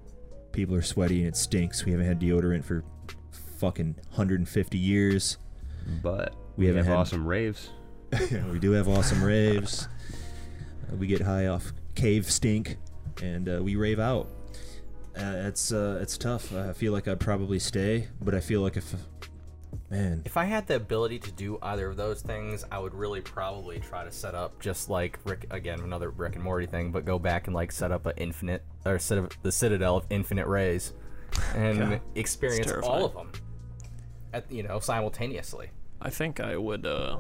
[0.52, 1.86] People are sweaty and it stinks.
[1.86, 2.84] We haven't had deodorant for
[3.60, 5.38] fucking 150 years.
[6.02, 7.70] But We we, haven't have had- awesome raves.
[8.52, 9.88] we do have awesome raves.
[10.92, 12.78] Uh, we get high off cave stink,
[13.22, 14.28] and uh, we rave out.
[15.16, 16.52] Uh, it's uh, it's tough.
[16.52, 18.96] I feel like I'd probably stay, but I feel like if,
[19.90, 23.22] man, If I had the ability to do either of those things, I would really
[23.22, 27.06] probably try to set up just like Rick again, another Rick and Morty thing, but
[27.06, 30.48] go back and like set up an infinite or set up the Citadel of infinite
[30.48, 30.94] rays,
[31.56, 33.32] and Yeah, experience all of them,
[34.34, 35.70] at you know simultaneously.
[36.02, 37.20] I think I would uh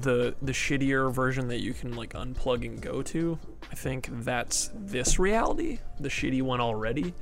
[0.00, 3.38] the the shittier version that you can like unplug and go to.
[3.70, 7.14] I think that's this reality, the shitty one already.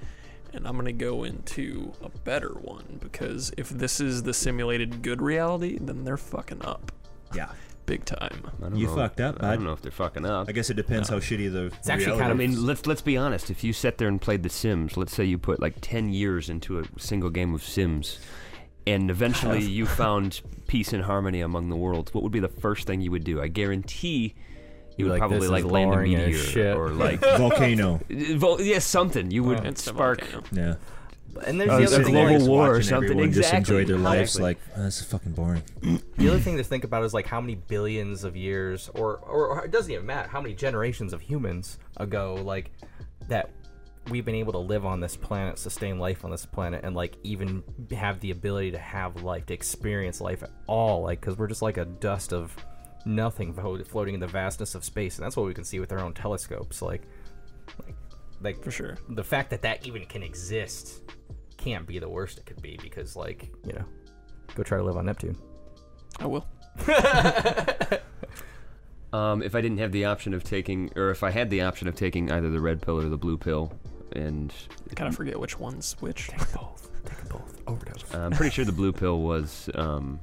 [0.55, 5.23] And I'm gonna go into a better one because if this is the simulated good
[5.23, 6.93] reality, then they're fucking up
[7.35, 7.49] yeah.
[7.87, 8.51] big time.
[8.59, 9.55] I don't You know, fucked up, I bud.
[9.55, 10.49] don't know if they're fucking up.
[10.49, 11.65] I guess it depends how shitty the.
[11.67, 13.51] It's actually reality kind I mean, let's let's be honest.
[13.51, 16.49] If you sat there and played The Sims, let's say you put like ten years
[16.49, 18.19] into a single game of Sims,
[18.87, 22.87] and eventually you found peace and harmony among the worlds, what would be the first
[22.87, 23.41] thing you would do?
[23.41, 24.35] I guarantee
[24.97, 26.77] you would Like, probably like land a meteor shit.
[26.77, 28.01] or like volcano.
[28.11, 29.31] Vol- yeah, something.
[29.31, 30.25] You would oh, Instant spark.
[30.53, 30.75] Yeah.
[31.47, 32.13] And oh, there's Oh, the other a thing.
[32.15, 33.11] global like- war or watching something.
[33.11, 33.85] Everyone just enjoy Exactly.
[33.85, 34.37] their lives.
[34.37, 34.43] Exactly.
[34.45, 35.63] Like oh, this is fucking boring.
[36.19, 39.47] The other thing to think about is like how many billions of years, or, or
[39.49, 42.71] or it doesn't even matter how many generations of humans ago, like
[43.29, 43.51] that
[44.11, 47.17] we've been able to live on this planet, sustain life on this planet, and like
[47.25, 51.49] even have the ability to have life, to experience life at all, like because we're
[51.49, 52.55] just like a dust of
[53.05, 53.53] nothing
[53.85, 56.15] floating in the vastness of space, and that's what we can see with our own
[56.15, 57.03] telescopes, like,
[57.85, 57.95] like,
[58.41, 58.97] like For sure.
[59.09, 61.03] the fact that that even can exist
[61.57, 63.85] can't be the worst it could be because like you know
[64.57, 65.37] go try to live on neptune
[66.19, 66.45] I will.
[69.13, 71.87] Um, if I didn't have the option of taking, or if I had the option
[71.87, 73.73] of taking either the red pill or the blue pill,
[74.13, 74.53] and
[74.91, 76.29] I kind of forget which one's which.
[76.29, 80.21] Take both take both overdose uh, I'm pretty sure the blue pill was um,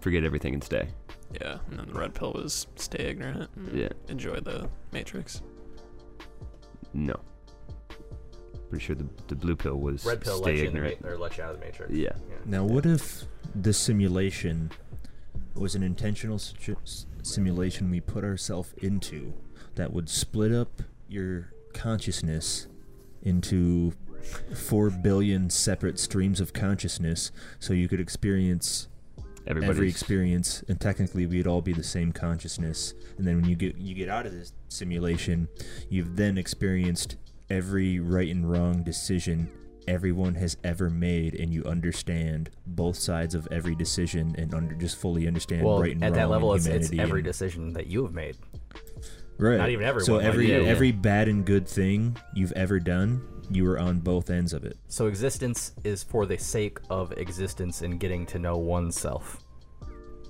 [0.00, 0.88] forget everything and stay.
[1.40, 3.50] Yeah, and then the red pill was stay ignorant.
[3.56, 3.88] And Yeah.
[4.08, 5.42] Enjoy the Matrix.
[6.92, 7.14] No.
[8.68, 11.02] Pretty sure the the blue pill was red pill stay let you, in the ignorant.
[11.02, 12.12] ma- or let you out of the matrix Yeah.
[12.46, 14.70] Now, what if the simulation
[15.54, 19.32] was an intentional situ- s- simulation we put ourselves into
[19.74, 22.68] that would split up your consciousness
[23.22, 23.92] into
[24.54, 28.86] four billion separate streams of consciousness so you could experience
[29.50, 32.94] Everybody's every experience and technically we'd all be the same consciousness.
[33.18, 35.48] And then when you get you get out of this simulation
[35.88, 37.16] you've then experienced
[37.48, 39.50] every right and wrong decision
[39.88, 44.96] everyone has ever made and you understand both sides of every decision and under just
[44.96, 47.86] fully understand well right and at wrong that level it's, it's every and- decision that
[47.86, 48.36] you have made.
[49.38, 49.56] Right.
[49.56, 50.64] Not even so everyone, like every you.
[50.66, 54.76] every bad and good thing you've ever done you were on both ends of it.
[54.88, 59.38] So existence is for the sake of existence and getting to know oneself.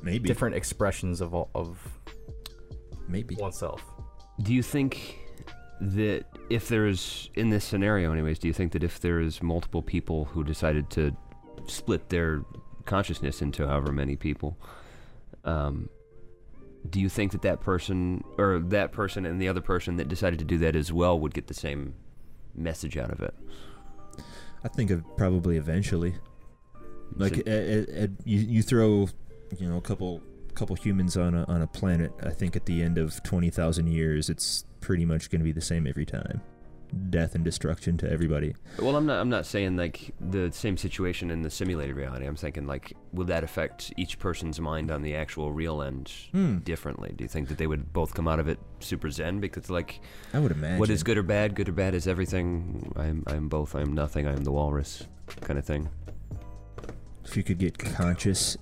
[0.03, 0.27] Maybe.
[0.27, 1.79] Different expressions of all, of
[3.07, 3.35] maybe.
[3.37, 3.85] oneself.
[4.43, 5.19] Do you think
[5.83, 10.25] that if there's in this scenario, anyways, do you think that if there's multiple people
[10.27, 11.15] who decided to
[11.67, 12.43] split their
[12.87, 14.57] consciousness into however many people,
[15.45, 15.91] um,
[16.89, 20.39] do you think that that person or that person and the other person that decided
[20.39, 21.95] to do that as well would get the same
[22.55, 23.35] message out of it?
[24.65, 26.15] I think of probably eventually.
[27.17, 29.09] Like So- you, you throw,
[29.59, 30.23] you know, a couple
[30.55, 32.13] couple humans on a on a planet.
[32.23, 35.53] I think at the end of twenty thousand years, it's pretty much going to be
[35.53, 36.41] the same every time.
[37.11, 38.55] Death and destruction to everybody.
[38.79, 39.21] Well, I'm not.
[39.21, 42.27] I'm not saying like the same situation in the simulated reality.
[42.27, 46.59] I'm thinking like, will that affect each person's mind on the actual real end Hmm.
[46.59, 47.13] differently?
[47.17, 49.39] Do you think that they would both come out of it super zen?
[49.41, 50.01] Because like,
[50.35, 50.79] I would imagine.
[50.81, 51.55] what is good or bad?
[51.55, 52.93] Good or bad is everything.
[52.97, 53.23] I'm.
[53.29, 53.75] I'm both.
[53.77, 54.27] I'm nothing.
[54.27, 55.07] I'm the walrus,
[55.43, 55.89] kind of thing.
[57.25, 58.57] If you could get conscious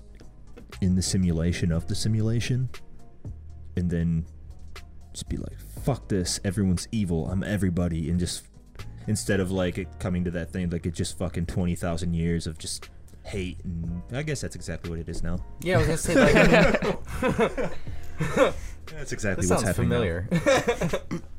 [0.81, 2.69] in the simulation of the simulation,
[3.75, 4.25] and then
[5.13, 5.57] just be like,
[5.89, 6.39] "Fuck this!
[6.45, 7.27] Everyone's evil.
[7.31, 8.43] I'm everybody," and just
[9.07, 12.45] instead of like it coming to that thing, like it just fucking twenty thousand years
[12.45, 12.89] of just
[13.23, 15.43] hate, and I guess that's exactly what it is now.
[15.61, 17.73] yeah i was gonna say like
[18.91, 19.89] That's exactly this what's sounds happening.
[19.89, 19.95] now.
[19.95, 20.27] familiar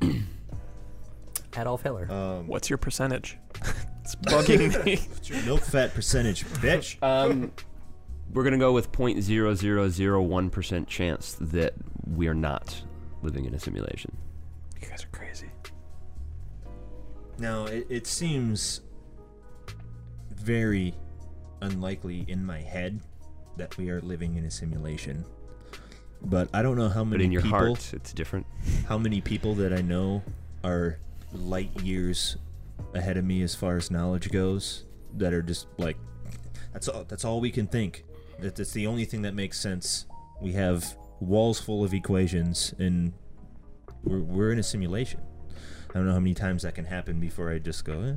[1.57, 2.11] Adolf Hitler.
[2.11, 3.37] Um, What's your percentage?
[4.01, 4.97] it's bugging me.
[5.09, 7.01] what's your milk fat percentage, bitch?
[7.01, 7.51] Um,
[8.33, 11.73] we're gonna go with 0.0001 percent chance that
[12.05, 12.81] we are not
[13.21, 14.17] living in a simulation.
[14.81, 15.49] You guys are crazy.
[17.37, 18.81] Now, it, it seems
[20.35, 20.93] very
[21.61, 22.99] unlikely in my head
[23.57, 25.23] that we are living in a simulation.
[26.23, 28.45] But I don't know how many But in your people, heart, it's different.
[28.87, 30.23] how many people that I know
[30.63, 30.99] are
[31.33, 32.37] light years
[32.93, 34.83] ahead of me as far as knowledge goes
[35.17, 35.97] that are just like
[36.73, 38.03] that's all that's all we can think.
[38.39, 40.05] That that's the only thing that makes sense.
[40.41, 43.13] We have walls full of equations and
[44.03, 45.21] we're we're in a simulation.
[45.89, 48.15] I don't know how many times that can happen before I just go, eh,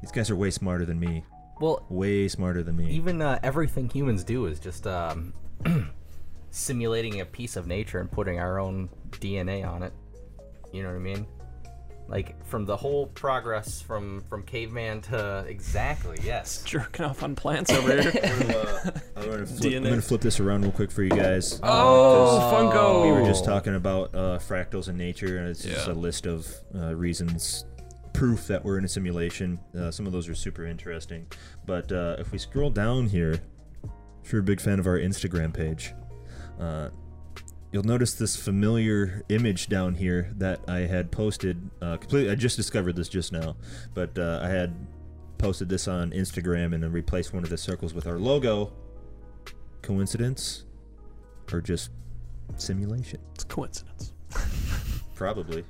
[0.00, 1.22] these guys are way smarter than me.
[1.60, 2.90] well, Way smarter than me.
[2.90, 5.34] even uh, everything humans do is just um,
[6.50, 9.92] simulating a piece of nature and putting our own DNA on it.
[10.72, 11.26] You know what I mean?
[12.06, 16.62] Like from the whole progress from from caveman to exactly yes.
[16.66, 18.12] Jerking off on plants over here.
[18.24, 21.10] I'm gonna, uh, I'm gonna flip, I'm gonna flip this around real quick for you
[21.10, 21.60] guys.
[21.62, 23.06] Oh, Funko!
[23.06, 26.46] We were just talking about uh, fractals in nature, and it's just a list of
[26.74, 27.64] uh, reasons,
[28.12, 29.58] proof that we're in a simulation.
[29.76, 31.26] Uh, some of those are super interesting.
[31.66, 33.40] But uh, if we scroll down here,
[34.22, 35.94] if you're a big fan of our Instagram page,
[36.60, 36.90] uh,
[37.74, 41.70] you'll notice this familiar image down here that I had posted.
[41.82, 43.56] Uh, completely, I just discovered this just now,
[43.94, 44.72] but uh, I had
[45.38, 48.72] posted this on Instagram and then replaced one of the circles with our logo.
[49.82, 50.66] Coincidence,
[51.52, 51.90] or just
[52.56, 53.18] simulation?
[53.34, 54.12] It's coincidence.
[55.16, 55.64] Probably.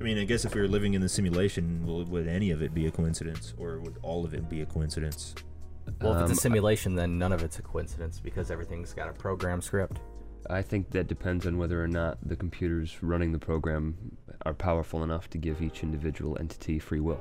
[0.00, 2.62] I mean, I guess if we were living in the simulation, will, would any of
[2.62, 5.36] it be a coincidence, or would all of it be a coincidence?
[6.02, 9.08] Well, if Um, it's a simulation, then none of it's a coincidence because everything's got
[9.08, 10.00] a program script.
[10.50, 15.02] I think that depends on whether or not the computers running the program are powerful
[15.02, 17.20] enough to give each individual entity free will.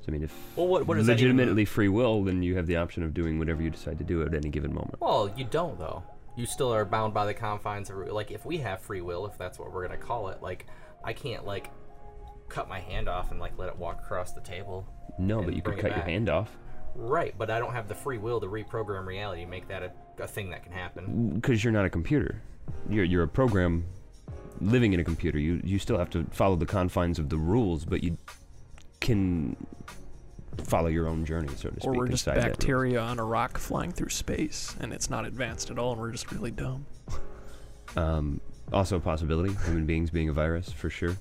[0.00, 3.02] So, I mean, if Well, what- what legitimately free will, then you have the option
[3.02, 5.00] of doing whatever you decide to do at any given moment.
[5.00, 6.02] Well, you don't though.
[6.36, 9.38] You still are bound by the confines of like if we have free will, if
[9.38, 10.42] that's what we're gonna call it.
[10.42, 10.66] Like
[11.02, 11.70] I can't like
[12.48, 14.86] cut my hand off and like let it walk across the table.
[15.18, 16.56] No, but you could cut your hand off
[16.96, 19.90] Right, but I don't have the free will to reprogram reality, and make that a,
[20.20, 21.30] a thing that can happen.
[21.34, 22.40] because you're not a computer.
[22.88, 23.84] You're you're a program
[24.60, 25.38] living in a computer.
[25.38, 28.16] You you still have to follow the confines of the rules, but you
[29.00, 29.56] can
[30.64, 31.84] follow your own journey, so to speak.
[31.84, 32.52] Or we're just inside that rule.
[32.52, 36.12] bacteria on a rock flying through space, and it's not advanced at all, and we're
[36.12, 36.86] just really dumb.
[37.96, 38.40] Um,
[38.72, 39.54] also a possibility.
[39.66, 41.16] Human beings being a virus, for sure.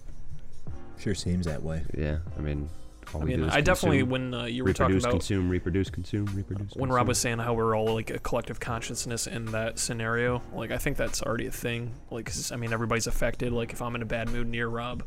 [0.97, 1.83] Sure seems that way.
[1.97, 2.69] Yeah, I mean,
[3.15, 5.89] all I mean, I definitely consume, when uh, you were talking reproduce, about consume, reproduce,
[5.89, 6.73] consume, reproduce.
[6.73, 10.71] when Rob was saying how we're all like a collective consciousness in that scenario, like
[10.71, 11.95] I think that's already a thing.
[12.11, 13.51] Like, 'cause, I mean, everybody's affected.
[13.53, 15.03] Like, if I'm in a bad mood near Rob,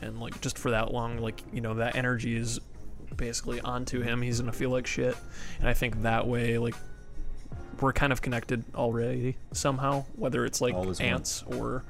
[0.00, 2.60] and like just for that long, like you know, that energy is
[3.16, 4.22] basically onto him.
[4.22, 5.16] He's gonna feel like shit,
[5.58, 6.74] and I think that way, like
[7.82, 10.04] we're kind of connected already somehow.
[10.16, 11.08] Whether it's like All is one.
[11.08, 11.84] ants or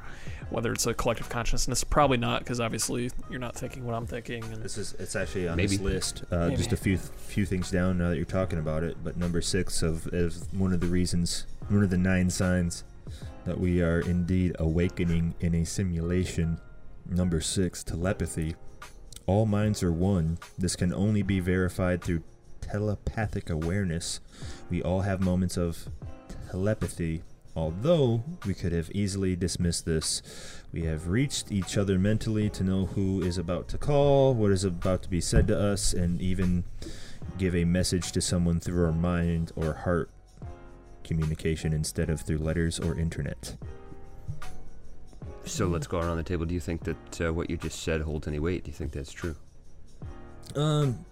[0.50, 4.42] whether it's a collective consciousness, probably not, because obviously you're not thinking what I'm thinking.
[4.44, 5.76] And This is it's actually on Maybe.
[5.76, 6.24] this list.
[6.30, 8.96] Uh, just a few few things down now that you're talking about it.
[9.04, 12.84] But number six of is one of the reasons, one of the nine signs
[13.44, 16.60] that we are indeed awakening in a simulation.
[17.06, 18.54] Number six, telepathy.
[19.26, 20.38] All minds are one.
[20.58, 22.22] This can only be verified through
[22.60, 24.20] telepathic awareness.
[24.70, 25.88] We all have moments of
[26.50, 27.22] telepathy.
[27.56, 30.22] Although we could have easily dismissed this,
[30.72, 34.62] we have reached each other mentally to know who is about to call, what is
[34.62, 36.64] about to be said to us, and even
[37.36, 40.10] give a message to someone through our mind or heart
[41.02, 43.56] communication instead of through letters or internet.
[45.44, 46.44] So let's go around the table.
[46.44, 48.64] Do you think that uh, what you just said holds any weight?
[48.64, 49.34] Do you think that's true?
[50.54, 51.04] Um,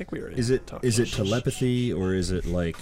[0.00, 2.76] think we already is it talked is it telepathy or is it like?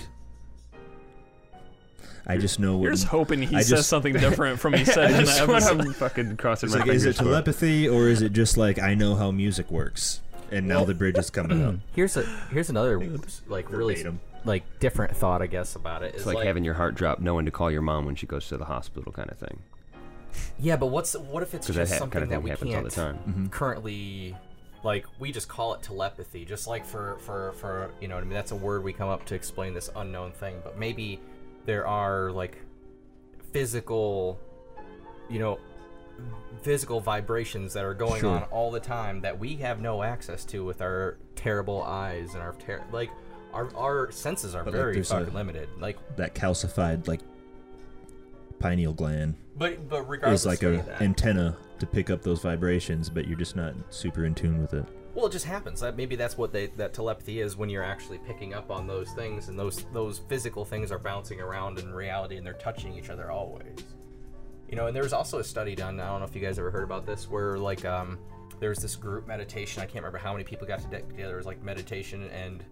[2.26, 5.10] I just know You're just hoping he I says just- something different from he said
[5.10, 5.80] in the That's what episode.
[5.80, 7.24] I'm fucking crossing It's my like, is fingers it for.
[7.24, 10.20] telepathy or is it just like I know how music works
[10.52, 11.74] and now the bridge is coming up?
[11.94, 13.00] Here's a here's another
[13.48, 14.04] like really
[14.44, 16.14] like different thought I guess about it.
[16.14, 18.56] It's like, having your heart drop, knowing to call your mom when she goes to
[18.56, 19.58] the hospital, kind of thing.
[20.60, 22.50] yeah, but what's what if it's Because that just ha- something kind of that we
[22.50, 23.16] happens can't all the time.
[23.26, 23.46] Mm-hmm.
[23.48, 24.36] currently
[24.88, 28.24] like we just call it telepathy just like for for for you know what i
[28.24, 31.20] mean that's a word we come up to explain this unknown thing but maybe
[31.66, 32.56] there are like
[33.52, 34.38] physical
[35.28, 35.58] you know
[36.62, 38.30] physical vibrations that are going Sure.
[38.36, 42.42] on all the time that we have no access to with our terrible eyes and
[42.42, 43.10] our ter- like
[43.52, 47.20] our, our senses are But, like, very a- fucking limited like That calcified like
[48.58, 53.26] pineal gland But but regardless is like a antenna to pick up those vibrations, but
[53.26, 54.84] you're just not super in tune with it.
[55.14, 55.82] well, it just happens.
[55.96, 59.48] Maybe that's what they that telepathy is when you're actually picking up on those things,
[59.48, 63.30] and those those physical things are bouncing around in reality, and they're touching each other
[63.30, 63.78] always.
[64.68, 65.98] You know, and there was also a study done.
[65.98, 68.18] I don't know if you guys ever heard about this, where like um,
[68.60, 69.82] there was this group meditation.
[69.82, 71.34] I can't remember how many people got to together.
[71.34, 72.64] It was like meditation and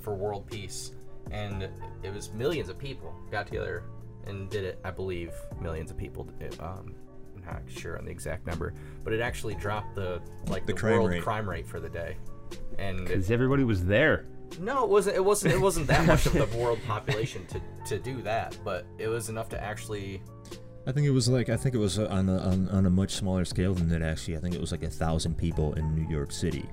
[0.00, 0.92] for world peace,
[1.30, 1.68] and
[2.02, 3.84] it was millions of people got together
[4.26, 4.80] and did it.
[4.84, 6.28] I believe millions of people.
[6.60, 6.94] Um,
[7.46, 8.74] I'm not sure on the exact number,
[9.04, 11.22] but it actually dropped the like The the, crime world rate.
[11.22, 12.16] crime rate for the day.
[12.78, 14.26] And Because everybody was there.
[14.60, 15.16] no, it wasn't.
[15.16, 15.54] It wasn't.
[15.54, 19.28] It wasn't that much of the world population to to do that, but it was
[19.28, 20.22] enough to actually.
[20.86, 23.12] I think it was like I think it was on a, on, on a much
[23.14, 24.02] smaller scale than that.
[24.02, 26.68] Actually, I think it was like a thousand people in New York City,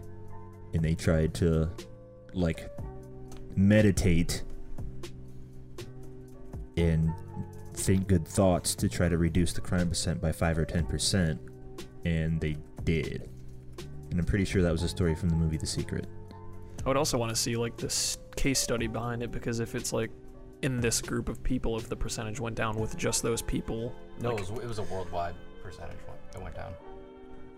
[0.73, 1.69] and they tried to
[2.33, 2.69] like
[3.55, 4.43] meditate
[6.77, 7.11] and
[7.79, 11.39] think good thoughts to try to reduce the crime percent by five or ten percent,
[12.05, 13.29] and they did.
[14.11, 16.07] And I'm pretty sure that was a story from the movie The Secret.
[16.85, 19.91] I would also want to see like this case study behind it because if it's
[19.93, 20.09] like
[20.61, 24.29] in this group of people, if the percentage went down with just those people, No,
[24.31, 25.97] like, it was, it was a worldwide percentage.
[26.07, 26.17] One.
[26.35, 26.73] It went down,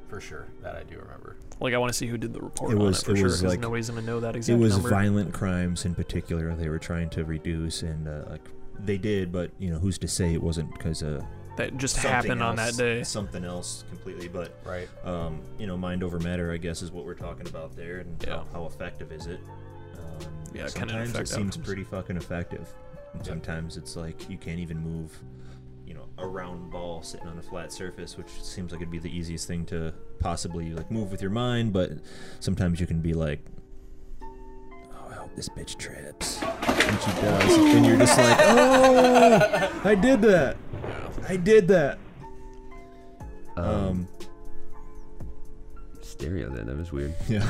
[0.08, 0.48] for sure.
[0.62, 1.38] That I do remember.
[1.60, 3.18] like I want to see who did the report It on was- it for it
[3.18, 4.58] sure was, like- nobody's gonna know that exact.
[4.60, 4.90] It was number.
[4.90, 8.48] violent crimes in particular they were trying to reduce, and uh, like
[8.80, 11.24] they did, but you know who's to say it wasn't because of
[11.58, 13.04] that just something happened on that day.
[13.04, 14.88] Something else completely, but Right.
[15.06, 18.24] um, you know, mind over matter, I guess, is what we're talking about there, and
[18.24, 18.38] Yeah.
[18.38, 19.40] how, how effective is it?
[19.94, 22.74] Um, Yeah, it can sometimes it affect seems pretty fucking effective.
[23.14, 23.34] And Yeah.
[23.34, 25.18] sometimes it's like you can't even move,
[25.86, 28.98] you know, a round ball sitting on a flat surface, which seems like it'd be
[29.00, 31.92] the easiest thing to possibly like move with your mind, but
[32.40, 33.61] sometimes you can be like, "Oh, I hope
[35.36, 40.58] this bitch trips," and she does, and you're just like, "Oh, I did that,
[41.28, 41.98] I did that."
[43.58, 44.08] Um, Um,
[46.02, 46.68] stereo then.
[46.68, 47.14] That was weird.
[47.30, 47.50] yeah.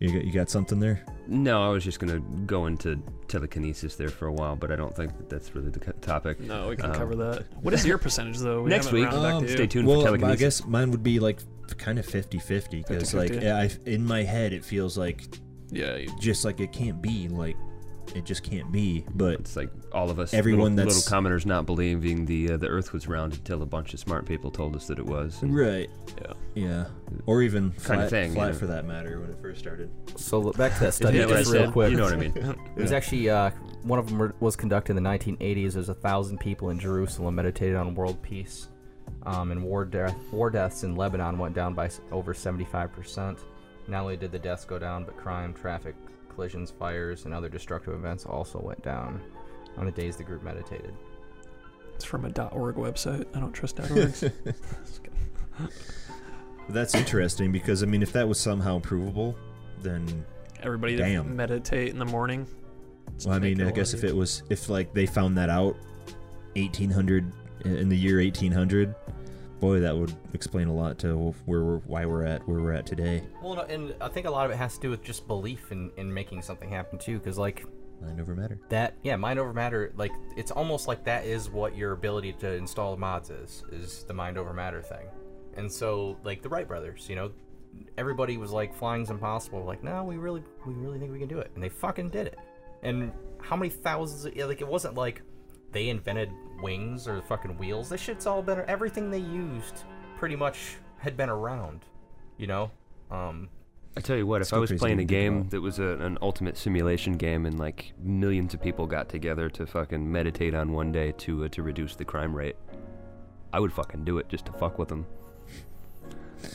[0.00, 1.04] You got you got something there?
[1.26, 4.94] No, I was just gonna go into telekinesis there for a while, but I don't
[4.94, 6.38] think that that's really the topic.
[6.40, 7.46] No, we can Um, cover that.
[7.62, 8.62] What is your percentage though?
[8.62, 9.04] We Next week.
[9.06, 9.48] rounded back Um, to.
[9.52, 10.40] Stay tuned well, for telekinesis.
[10.40, 11.40] I guess mine would be like
[11.74, 15.24] kind of 50-50 because like I, in my head it feels like
[15.70, 17.56] Yeah, you- just like it can't be like
[18.14, 19.04] it just can't be.
[19.14, 22.56] But It's like all of us Everyone little, that's- little commoners not believing the uh,
[22.56, 25.42] the Earth was round until a bunch of smart people told us that it was.
[25.42, 25.90] And right,
[26.22, 26.32] yeah.
[26.54, 26.84] yeah,
[27.26, 28.58] or even Kinda flat, thing, flat you know.
[28.58, 29.90] for that matter when it first started.
[30.16, 31.72] So look back to that study what just real said.
[31.72, 31.90] quick.
[31.90, 32.32] You know what I mean?
[32.76, 33.50] It was actually uh,
[33.82, 35.74] one of them was conducted in the 1980s.
[35.74, 38.68] There's a thousand people in Jerusalem meditated on world peace,
[39.24, 43.38] um, and war death war deaths in Lebanon went down by over 75 percent.
[43.86, 45.94] Not only did the deaths go down, but crime, traffic
[46.34, 49.20] collisions, fires, and other destructive events also went down
[49.76, 50.94] on the days the group meditated.
[51.94, 53.26] It's from a .org website.
[53.34, 54.30] I don't trust .orgs.
[56.68, 59.36] That's interesting because I mean, if that was somehow provable,
[59.80, 60.24] then
[60.62, 61.36] Everybody to Damn.
[61.36, 62.46] meditate in the morning.
[63.24, 65.76] Well, I mean, I guess if it was if like they found that out,
[66.56, 67.32] 1800
[67.64, 68.94] in the year 1800,
[69.60, 72.86] boy, that would explain a lot to where we're why we're at where we're at
[72.86, 73.22] today.
[73.42, 75.90] Well, and I think a lot of it has to do with just belief in,
[75.96, 77.64] in making something happen too, because like
[78.00, 78.60] Mind over matter.
[78.68, 82.52] that yeah mind over matter like it's almost like that is what your ability to
[82.52, 85.08] install mods is is the mind over matter thing
[85.56, 87.32] and so like the wright brothers you know
[87.96, 91.40] everybody was like flying's impossible like no we really we really think we can do
[91.40, 92.38] it and they fucking did it
[92.84, 95.22] and how many thousands of, yeah, like it wasn't like
[95.72, 96.30] they invented
[96.60, 99.84] wings or fucking wheels this shit's all been everything they used
[100.16, 101.84] pretty much had been around
[102.36, 102.70] you know
[103.10, 103.48] um
[103.96, 106.56] I tell you what, if I was playing a game that was a, an ultimate
[106.56, 111.10] simulation game and like millions of people got together to fucking meditate on one day
[111.18, 112.54] to uh, to reduce the crime rate,
[113.52, 115.04] I would fucking do it just to fuck with them.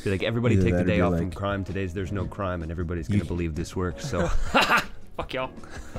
[0.06, 1.66] Be like, everybody Either take the day be off from crime.
[1.66, 4.10] Today's there's no crime, and everybody's gonna believe this works.
[4.10, 4.30] So
[5.18, 5.51] Fuck y'all.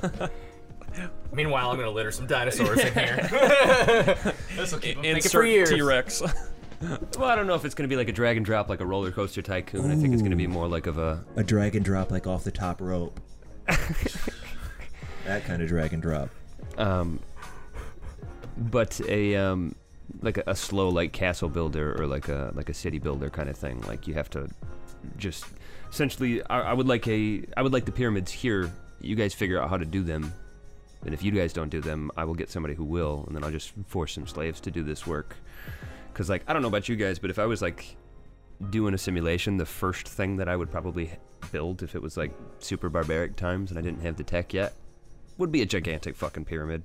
[1.33, 3.17] meanwhile i'm gonna litter some dinosaurs in here
[4.57, 6.23] this will keep them thinking for Insert years T-Rex.
[7.19, 8.87] well, I don't know if it's gonna be like a drag and drop, like a
[8.87, 9.91] roller coaster tycoon.
[9.91, 12.45] I think it's gonna be more like of a A drag and drop like off
[12.45, 13.21] the top rope.
[13.67, 16.29] that kind of drag and drop.
[16.79, 17.21] um,
[18.57, 19.75] but a um,
[20.21, 23.49] like a, a slow like castle builder or like a like a city builder kind
[23.49, 23.81] of thing.
[23.83, 24.49] Like you have to
[25.17, 25.47] just
[25.91, 26.43] essentially.
[26.45, 28.71] I, I would like a I would like the pyramids here.
[29.01, 30.33] You guys figure out how to do them,
[31.05, 33.45] and if you guys don't do them, I will get somebody who will, and then
[33.45, 35.37] I'll just force some slaves to do this work.
[36.15, 37.97] Cause like I don't know about you guys, but if I was like
[38.71, 41.11] doing a simulation, the first thing that I would probably
[41.51, 44.75] build if it was like super barbaric times and I didn't have the tech yet
[45.39, 46.83] would be a gigantic fucking pyramid.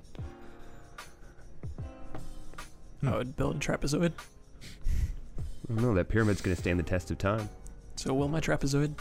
[3.00, 3.08] Hmm.
[3.08, 4.12] I would build a trapezoid.
[5.70, 5.94] I don't know.
[5.94, 7.48] That pyramid's gonna stand the test of time.
[7.96, 8.94] So will my trapezoid.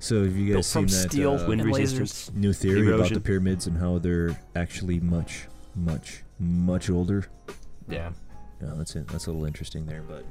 [0.00, 2.32] So have you guys seen that steel uh, Wind resistance.
[2.34, 5.46] new theory about the pyramids and how they're actually much,
[5.76, 7.26] much, much older?
[7.86, 8.10] Yeah.
[8.62, 9.06] No, that's it.
[9.08, 10.24] That's a little interesting there, but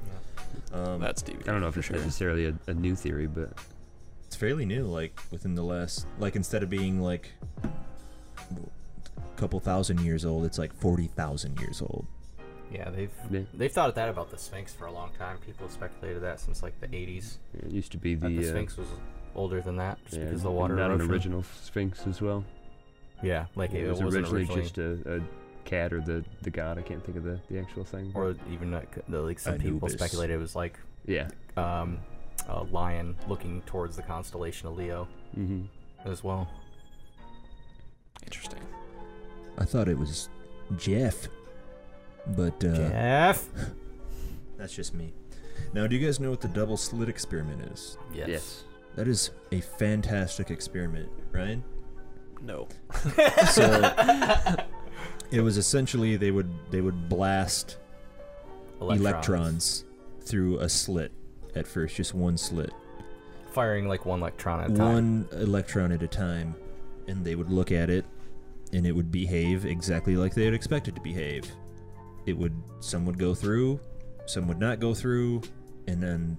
[0.74, 1.48] um, That's DVD.
[1.48, 1.98] I don't know if it's sure.
[1.98, 3.54] necessarily a, a new theory, but
[4.26, 4.86] it's fairly new.
[4.86, 7.32] Like within the last, like instead of being like
[7.64, 12.06] a couple thousand years old, it's like forty thousand years old.
[12.72, 13.42] Yeah, they've Yeah.
[13.54, 15.38] they've thought that about the Sphinx for a long time.
[15.40, 17.38] People have speculated that since like the 80s.
[17.58, 18.88] it used to be That the, the uh, Sphinx was
[19.36, 21.12] older than that, just yeah, because the water not an erosion.
[21.12, 22.44] original Sphinx as well.
[23.22, 25.22] Yeah, like it, it was originally, originally, just a, a
[25.66, 26.78] cat or the, the god.
[26.78, 28.12] I can't think of the, the actual thing.
[28.16, 31.28] or even like, the, like some people speculated it was like yeah.
[31.58, 32.00] um,
[32.48, 35.08] a lion looking towards the constellation of Leo
[35.38, 36.10] Mm-hmm.
[36.10, 36.48] as well.
[38.26, 38.60] Interesting.
[39.58, 40.30] I thought it was
[40.78, 41.28] Jeff,
[42.28, 43.46] but uh, Jeff.
[44.58, 45.14] that's just me.
[45.74, 47.98] Now, do you guys know what the double slit experiment is?
[48.14, 48.28] Yes.
[48.30, 48.64] Yes.
[49.00, 51.64] That is a fantastic experiment, Ryan.
[52.42, 52.68] No.
[53.46, 53.94] So
[55.32, 57.78] it was essentially they would they would blast
[58.82, 59.86] electrons,
[60.20, 61.14] through a slit
[61.56, 62.72] at first, just one slit,
[63.54, 64.94] firing like one electron at a time.
[64.94, 66.54] one electron at a time,
[67.08, 68.04] and they would look at it,
[68.74, 71.50] and it would behave exactly like they would expect it to behave.
[72.26, 73.80] It would some would go through,
[74.26, 75.42] some would not go through,
[75.90, 76.38] and then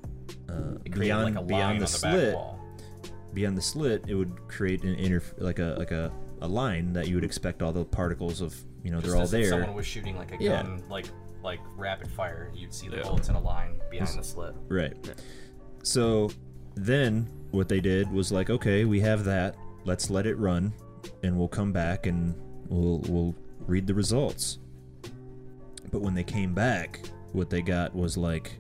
[0.49, 2.59] uh, beyond like, a beyond on the slit, wall.
[3.35, 7.09] beyond the slit, it would create an inter like a like a, a line that
[7.09, 9.51] you would expect all the particles of you know Just they're all as if there.
[9.51, 10.63] someone was shooting like a Yeah.
[10.63, 11.07] gun, like
[11.43, 13.03] like rapid fire, you'd see the Yeah.
[13.03, 14.55] bullets in a line behind This- the slit.
[14.69, 14.95] Right.
[15.83, 16.31] So
[16.77, 19.57] then what they did was like, okay, we have that.
[19.85, 20.73] Let's let it run,
[21.23, 22.35] and we'll come back and
[22.69, 23.35] we'll we'll
[23.67, 24.59] read the results.
[25.91, 27.01] But when they came back,
[27.33, 28.59] what they got was like,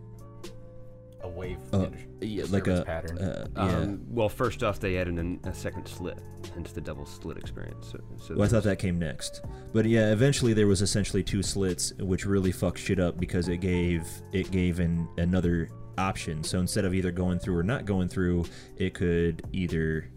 [1.23, 1.87] A wave, uh,
[2.21, 3.19] yeah, like a pattern.
[3.19, 3.63] Uh, yeah.
[3.63, 6.19] Um, well, first off, they added an, a second slit,
[6.55, 7.93] hence the double slit experience.
[7.93, 9.43] So, so well, I thought that came next.
[9.75, 13.59] But yeah, eventually there was essentially two slits, which really fucked shit up because it
[13.59, 15.69] gave it gave an another
[15.99, 16.43] option.
[16.43, 18.47] So instead of either going through or not going through,
[18.77, 20.09] it could either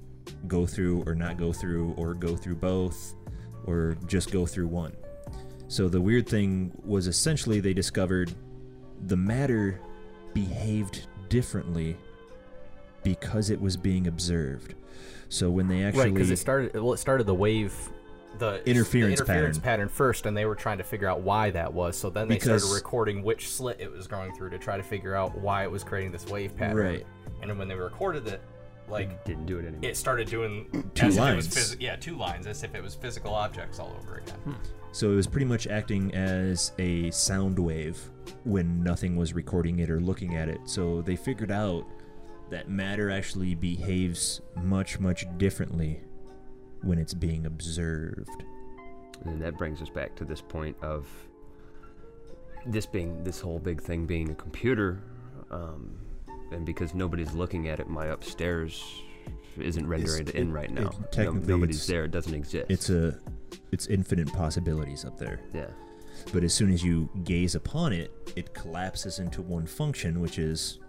[0.48, 3.14] go through or not go through, or go through both,
[3.66, 4.94] or just go through one.
[5.68, 8.34] So the weird thing was essentially they discovered
[9.08, 9.82] the matter
[10.34, 11.98] behaved differently
[13.04, 14.76] because it was being observed.
[15.30, 16.74] So when they actually right, because it started.
[16.76, 17.74] Well, it started the wave,
[18.38, 19.62] the Interference the interference pattern.
[19.62, 19.90] pattern.
[19.90, 21.98] first, and they were trying to figure out why that was.
[21.98, 25.16] So then they started recording which slit it was going through to try to figure
[25.16, 26.78] out why it was creating this wave pattern.
[26.78, 27.06] Right.
[27.42, 28.42] And then when they recorded it,
[28.88, 29.90] like didn't do it anymore.
[29.90, 31.48] it started doing Two as lines.
[31.48, 34.16] If it was phys- yeah, two lines, as if it was physical objects all over
[34.18, 34.36] again.
[34.44, 34.54] Hmm.
[34.92, 37.98] So it was pretty much acting as a sound wave
[38.44, 40.60] when nothing was recording it or looking at it.
[40.66, 41.86] So they figured out
[42.50, 46.02] that matter actually behaves much, much differently
[46.82, 48.44] when it's being observed.
[49.26, 51.08] And that brings us back to this point of
[52.66, 55.02] this being this whole big thing being a computer,
[55.52, 55.98] um,
[56.52, 59.02] and because nobody's looking at it, my upstairs
[59.58, 60.92] isn't rendered it- in right it- now.
[61.18, 62.06] No- nobody's there.
[62.06, 62.66] It doesn't exist.
[62.70, 63.20] It's a
[63.72, 65.40] it's infinite possibilities up there.
[65.54, 65.68] yeah.
[66.32, 70.80] But as soon as you gaze upon it, it collapses into one function, which is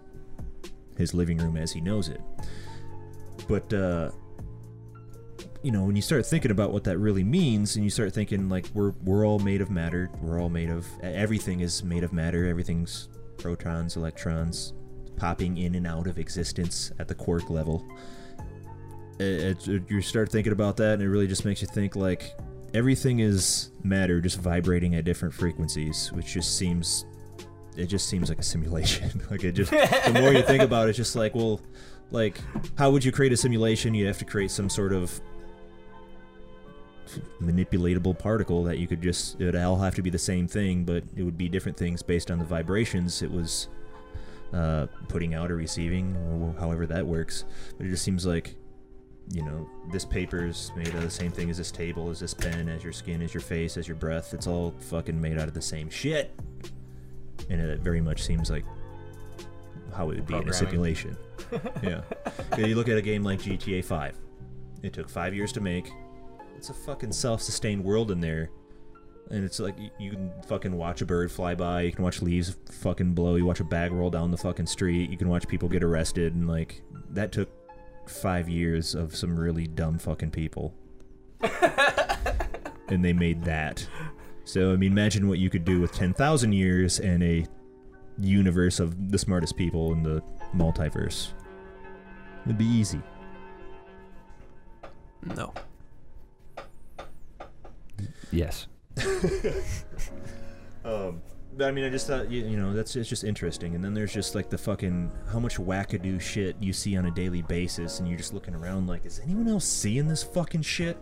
[0.97, 2.21] his living room as he knows it.
[3.47, 4.11] But uh
[5.61, 8.49] you know, when you start thinking about what that really means and you start thinking
[8.49, 12.13] like we're we're all made of matter, we're all made of everything is made of
[12.13, 14.73] matter, everything's protons, electrons
[15.17, 17.85] popping in and out of existence at the quark level.
[19.19, 22.35] It, it- you start thinking about that and it really just makes you think like
[22.73, 27.05] everything is matter just vibrating at different frequencies which just seems
[27.77, 29.21] it just seems like a simulation.
[29.29, 31.59] Like it just the more you think about it it's just like well
[32.11, 32.39] like
[32.77, 33.93] how would you create a simulation?
[33.93, 35.19] You have to create some sort of
[37.41, 40.83] manipulatable particle that you could just it would all have to be the same thing
[40.83, 43.67] but it would be different things based on the vibrations it was
[44.53, 47.45] uh, putting out or receiving or however that works.
[47.77, 48.55] But it just seems like
[49.31, 52.33] you know, this paper is made of the same thing as this table, as this
[52.33, 54.33] pen, as your skin, as your face, as your breath.
[54.33, 56.33] It's all fucking made out of the same shit.
[57.49, 58.65] And it very much seems like
[59.93, 61.17] how it would be in a simulation.
[61.83, 62.01] yeah.
[62.57, 64.17] Yeah, You look at a game like GTA 5.
[64.83, 65.91] It took five years to make.
[66.55, 68.49] It's a fucking self-sustained world in there.
[69.31, 72.57] And it's like you can fucking watch a bird fly by, you can watch leaves
[72.69, 75.67] fucking blow, you watch a bag roll down the fucking street, you can watch people
[75.67, 77.49] get arrested, and like that took
[78.09, 80.73] five years of some really dumb fucking people.
[82.89, 83.87] and they made that.
[84.43, 87.45] So I mean, imagine what you could do with ten thousand years and a
[88.19, 90.21] universe of the smartest people in the
[90.55, 91.33] multiverse.
[92.45, 93.01] It'd be easy.
[95.23, 95.53] No.
[98.31, 98.67] Yes.
[100.85, 101.19] Um,
[101.57, 103.75] but I mean, I just thought you, you know that's it's just interesting.
[103.75, 107.11] And then there's just like the fucking how much wackadoo shit you see on a
[107.11, 110.97] daily basis, and you're just looking around like, is anyone else seeing this fucking shit?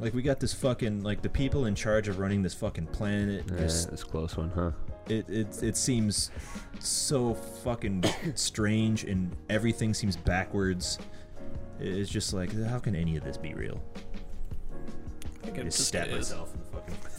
[0.00, 3.46] Like we got this fucking like the people in charge of running this fucking planet.
[3.56, 4.72] Just that's a close one, huh?
[5.08, 6.30] it it it seems
[6.80, 8.04] so fucking
[8.34, 10.98] strange, and everything seems backwards.
[11.80, 13.82] It's just like, how can any of this be real?
[15.42, 16.14] I think I just just stab is.
[16.14, 16.53] myself in the fucking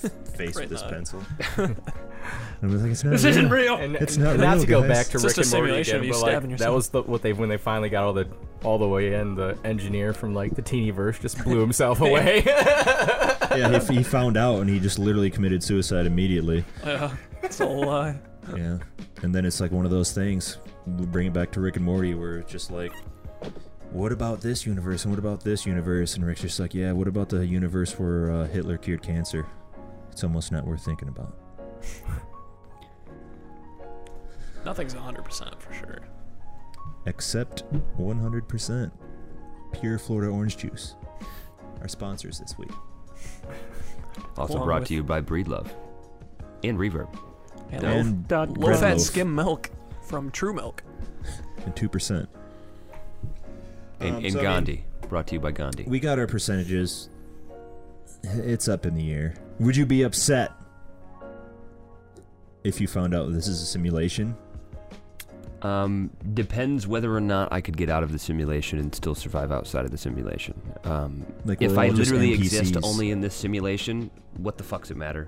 [0.10, 0.90] face with this not.
[0.92, 1.24] pencil.
[1.58, 3.30] I'm like, it's not This real.
[3.32, 3.76] isn't real.
[3.76, 4.90] And, It's and not not real, to go guys.
[4.90, 7.22] back to It's Rick and Morty again, you but like, stabbing that was the, what
[7.22, 8.28] they when they finally got all the
[8.64, 9.36] all the way in.
[9.36, 12.42] The engineer from like the teeny verse just blew himself away.
[12.46, 16.64] yeah, he, he found out and he just literally committed suicide immediately.
[16.84, 18.18] Yeah, it's a lie.
[18.56, 18.78] Yeah,
[19.22, 20.58] and then it's like one of those things.
[20.88, 22.92] We bring it back to Rick and Morty, where it's just like,
[23.92, 26.16] what about this universe and what about this universe?
[26.16, 29.46] And Rick's just like, yeah, what about the universe where uh, Hitler cured cancer?
[30.16, 31.36] It's almost not worth thinking about.
[34.64, 36.00] Nothing's 100% for sure.
[37.06, 37.66] Except
[38.00, 38.92] 100%
[39.74, 40.96] pure Florida orange juice.
[41.82, 42.72] Our sponsors this week.
[44.38, 45.68] Also Along brought with- to you by Breedlove
[46.64, 47.14] and Reverb.
[47.72, 49.02] And And low, bread fat loaf.
[49.02, 49.70] skim milk
[50.04, 50.82] from True Milk.
[51.66, 52.30] And 2%.
[54.00, 54.86] And, Um, and so, I mean- Gandhi.
[55.10, 55.84] brought to you by Gandhi.
[55.84, 57.10] We got our percentages.
[58.24, 59.34] It's up in the air.
[59.60, 60.52] Would you be upset
[62.64, 64.36] if you found out this is a simulation?
[65.62, 69.52] Um, depends whether or not I could get out of the simulation and still survive
[69.52, 70.62] outside of the simulation.
[70.84, 75.26] Um, Like, if I literally exist only in this simulation, what the fuck's it matter?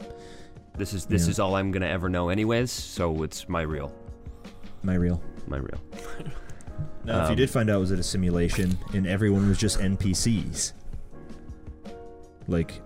[0.77, 1.31] This is this Yeah.
[1.31, 2.69] is all I'm gonna ever know, anyways.
[2.71, 3.91] So it's my real,
[4.83, 5.23] My real.
[5.47, 5.79] my real.
[7.03, 9.79] Now, if you Um, did find out was it a simulation and everyone was just
[9.79, 10.73] NPCs,
[12.47, 12.79] like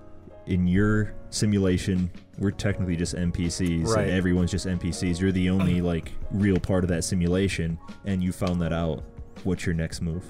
[0.48, 4.08] in your simulation, we're technically just NPCs, Right.
[4.08, 5.20] and everyone's just NPCs.
[5.22, 9.04] You're the only like real part of that simulation, and you found that out.
[9.44, 10.24] What's your next move?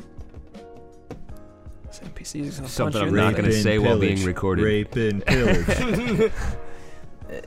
[1.87, 3.99] This NPC is gonna Something punch I'm you in not the gonna and say while
[3.99, 4.63] being recorded.
[4.63, 6.31] Rape and pillage.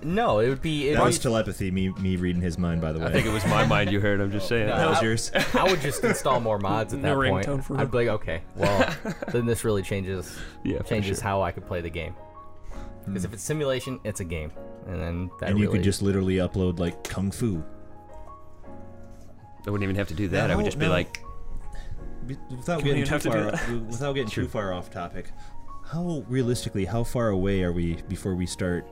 [0.03, 0.89] No, it would be.
[0.89, 1.71] It that would was telepathy.
[1.71, 2.81] Me, me reading his mind.
[2.81, 4.19] By the way, I think it was my mind you heard.
[4.19, 4.69] I'm just saying.
[4.69, 5.31] No, that was I- yours.
[5.53, 7.47] I would just install more mods at No that point.
[7.47, 7.89] ringtone for I'd him.
[7.91, 8.95] be like, okay, well,
[9.31, 10.35] then this really changes
[10.65, 11.25] Yeah, for changes sure.
[11.25, 12.15] how I could play the game.
[13.07, 13.35] Because if hmm.
[13.35, 14.51] it's simulation, it's a game,
[14.87, 17.63] and then that and you really could just literally upload like kung fu.
[19.67, 20.51] I wouldn't even have to do that.
[20.51, 21.23] I would No, just be like,
[22.51, 24.45] Without getting too far, have to do without getting Sure.
[24.45, 25.31] too far off topic,
[25.85, 28.87] how realistically, how far away are we before we start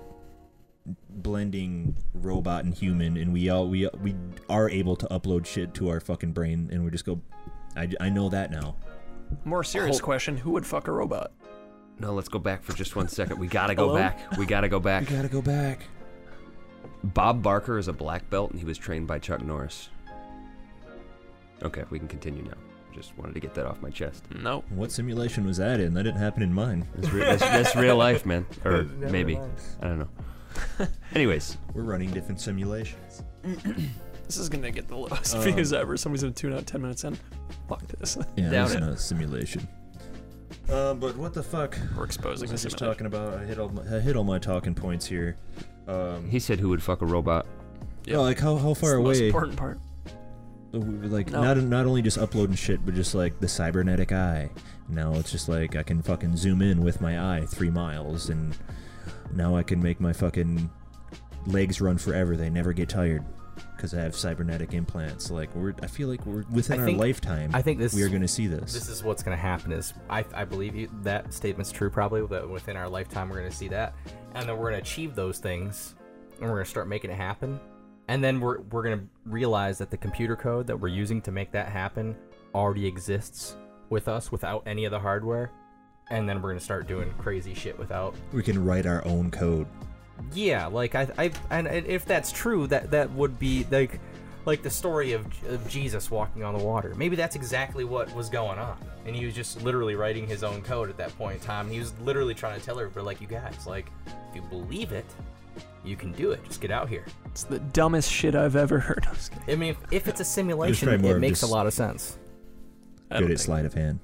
[1.08, 4.14] blending robot and human, and we all we we
[4.50, 7.20] are able to upload shit to our fucking brain, and we just go,
[7.76, 8.76] I, I know that now.
[9.44, 11.32] More serious Hold- question: Who would fuck a robot?
[11.98, 13.38] No, let's go back for just one second.
[13.38, 13.98] We gotta go Hello?
[13.98, 14.36] back.
[14.38, 15.08] We gotta go back.
[15.08, 15.80] We gotta go back.
[17.04, 19.88] Bob Barker is a black belt, and he was trained by Chuck Norris.
[21.62, 22.54] Okay, we can continue now.
[22.94, 24.24] Just wanted to get that off my chest.
[24.42, 24.64] No.
[24.70, 25.94] What simulation was that in?
[25.94, 26.86] That didn't happen in mine.
[26.94, 28.46] That's, re- that's, that's real life, man.
[28.64, 29.36] Or maybe.
[29.36, 29.52] mind.
[29.80, 30.08] I don't know.
[31.14, 33.22] Anyways, We're running different simulations.
[34.26, 35.94] This is gonna get the lowest Um, views ever.
[35.98, 37.18] Somebody's gonna tune out 10 minutes in.
[37.68, 38.16] Fuck this.
[38.34, 38.80] Yeah, Doubt it's it.
[38.80, 39.68] not a simulation.
[40.72, 41.76] Uh, but what the fuck?
[41.96, 42.72] We're exposing I was this.
[42.72, 43.34] just talking about.
[43.34, 45.36] I hit all my, I hit all my talking points here.
[45.86, 47.46] Um, he said who would fuck a robot.
[48.04, 48.14] Yeah.
[48.14, 49.78] no, like how how far the most important part.
[50.72, 51.42] Like No.
[51.42, 54.48] not not only just uploading shit, but just like the cybernetic eye.
[54.88, 58.56] Now it's just like I can fucking zoom in with my eye three miles, and
[59.34, 60.70] now I can make my fucking
[61.46, 62.36] legs run forever.
[62.36, 63.22] They never get tired
[63.82, 65.28] because I have cybernetic implants.
[65.28, 67.50] Like we're, I feel like we're within I our think- lifetime.
[67.52, 68.72] I think this we are going to see this.
[68.72, 69.72] This is what's going to happen.
[69.72, 71.90] Is I, I believe you, that statement's true.
[71.90, 73.94] Probably that within our lifetime we're going to see that,
[74.36, 75.96] and then we're going to achieve those things,
[76.34, 77.58] and we're going to start making it happen,
[78.06, 81.32] and then we're we're going to realize that the computer code that we're using to
[81.32, 82.14] make that happen
[82.54, 83.56] already exists
[83.90, 85.50] with us without any of the hardware,
[86.10, 88.14] and then we're going to start doing crazy shit without.
[88.32, 89.66] we can write our own code.
[90.34, 94.00] Yeah, like I, I, and if that's true, that that would be like,
[94.44, 96.94] like the story of, of Jesus walking on the water.
[96.96, 100.62] Maybe that's exactly what was going on, and he was just literally writing his own
[100.62, 101.70] code at that point in time.
[101.70, 105.06] He was literally trying to tell everybody, like, you guys, like, if you believe it,
[105.84, 106.44] you can do it.
[106.44, 107.04] Just get out here.
[107.26, 109.06] It's the dumbest shit I've ever heard.
[109.08, 109.54] I'm just kidding.
[109.54, 112.18] I mean, if, if it's a simulation, probably more it makes a lot of sense.
[113.10, 114.00] I Good don't at sleight of hand.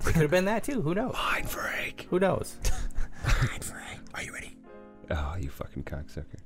[0.00, 0.82] It could have been that too.
[0.82, 1.14] Who knows?
[1.14, 2.06] Mind freak.
[2.10, 2.56] Who knows?
[3.24, 3.98] Mind freak.
[4.14, 4.55] Are you ready?
[5.10, 6.38] Oh, you fucking cocksucker.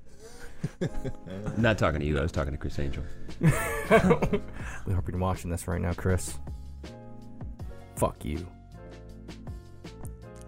[1.58, 2.18] Not talking to you.
[2.18, 3.02] I was talking to Criss Angel.
[4.86, 6.38] We hope you're watching this right now, Criss.
[7.96, 8.46] Fuck you.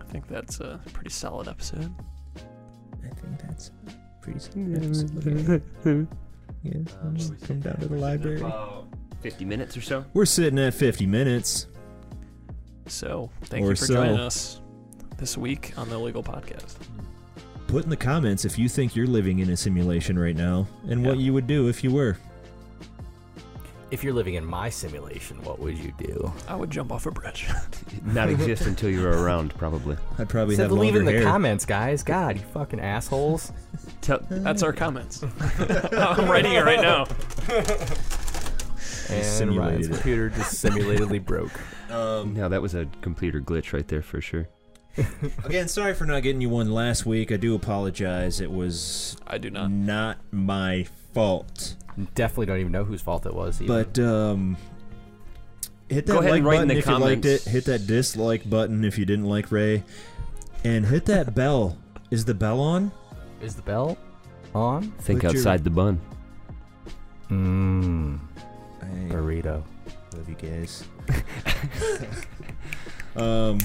[0.01, 1.93] I think that's a pretty solid episode.
[3.05, 3.71] I think that's
[4.21, 6.09] pretty episode.
[6.63, 8.43] Yes, I'll just come down to the library.
[9.21, 10.05] Fifty minutes or so.
[10.15, 11.67] We're sitting at 50 minutes.
[12.87, 13.95] So thank Or you for so.
[13.95, 14.61] joining us
[15.19, 16.77] this week on the Illegal Podcast.
[17.73, 21.07] Put in the comments if you think you're living in a simulation right now and
[21.07, 22.19] what you would do if you were.
[23.91, 26.31] If you're living in my simulation, what would you do?
[26.47, 27.49] I would jump off a bridge.
[28.05, 29.97] Not exist until you're around, probably.
[30.19, 31.23] I'd probably So have leave in the hair.
[31.23, 32.03] comments, guys.
[32.03, 33.53] God, you fucking assholes.
[34.03, 35.23] Tell, That's our comments.
[35.53, 37.07] I'm writing it right now.
[39.09, 41.53] And simulated Ryan's computer just simulatedly broke.
[41.91, 44.47] Um, no, that was a computer glitch right there for sure.
[45.45, 47.33] again, sorry for not getting you one last week.
[47.33, 48.41] I do apologize.
[48.41, 49.71] It was I do not.
[49.71, 51.77] not my fault.
[52.15, 53.61] Definitely don't even know whose fault it was.
[53.63, 53.85] Even.
[53.85, 54.57] But um,
[55.89, 57.29] hit that Go ahead like and write in button the if you liked it.
[57.29, 57.45] comments.
[57.47, 59.83] Hit that dislike button if you didn't like Ray,
[60.65, 61.77] and hit that bell.
[62.11, 62.93] Is the bell on?
[63.41, 63.99] is the bell
[64.55, 64.93] on?
[65.01, 66.01] Think Put your- outside the bun.
[67.31, 68.19] Mmm.
[68.83, 69.63] I Burrito.
[70.15, 70.85] love you guys.
[73.17, 73.59] um,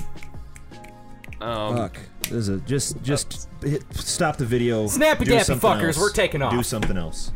[1.41, 1.97] Um, fuck.
[2.23, 4.87] This is a, just just hit, stop the video.
[4.87, 5.99] Snappy do dappy something fuckers, else.
[5.99, 6.51] we're taking off.
[6.51, 7.31] Do something else.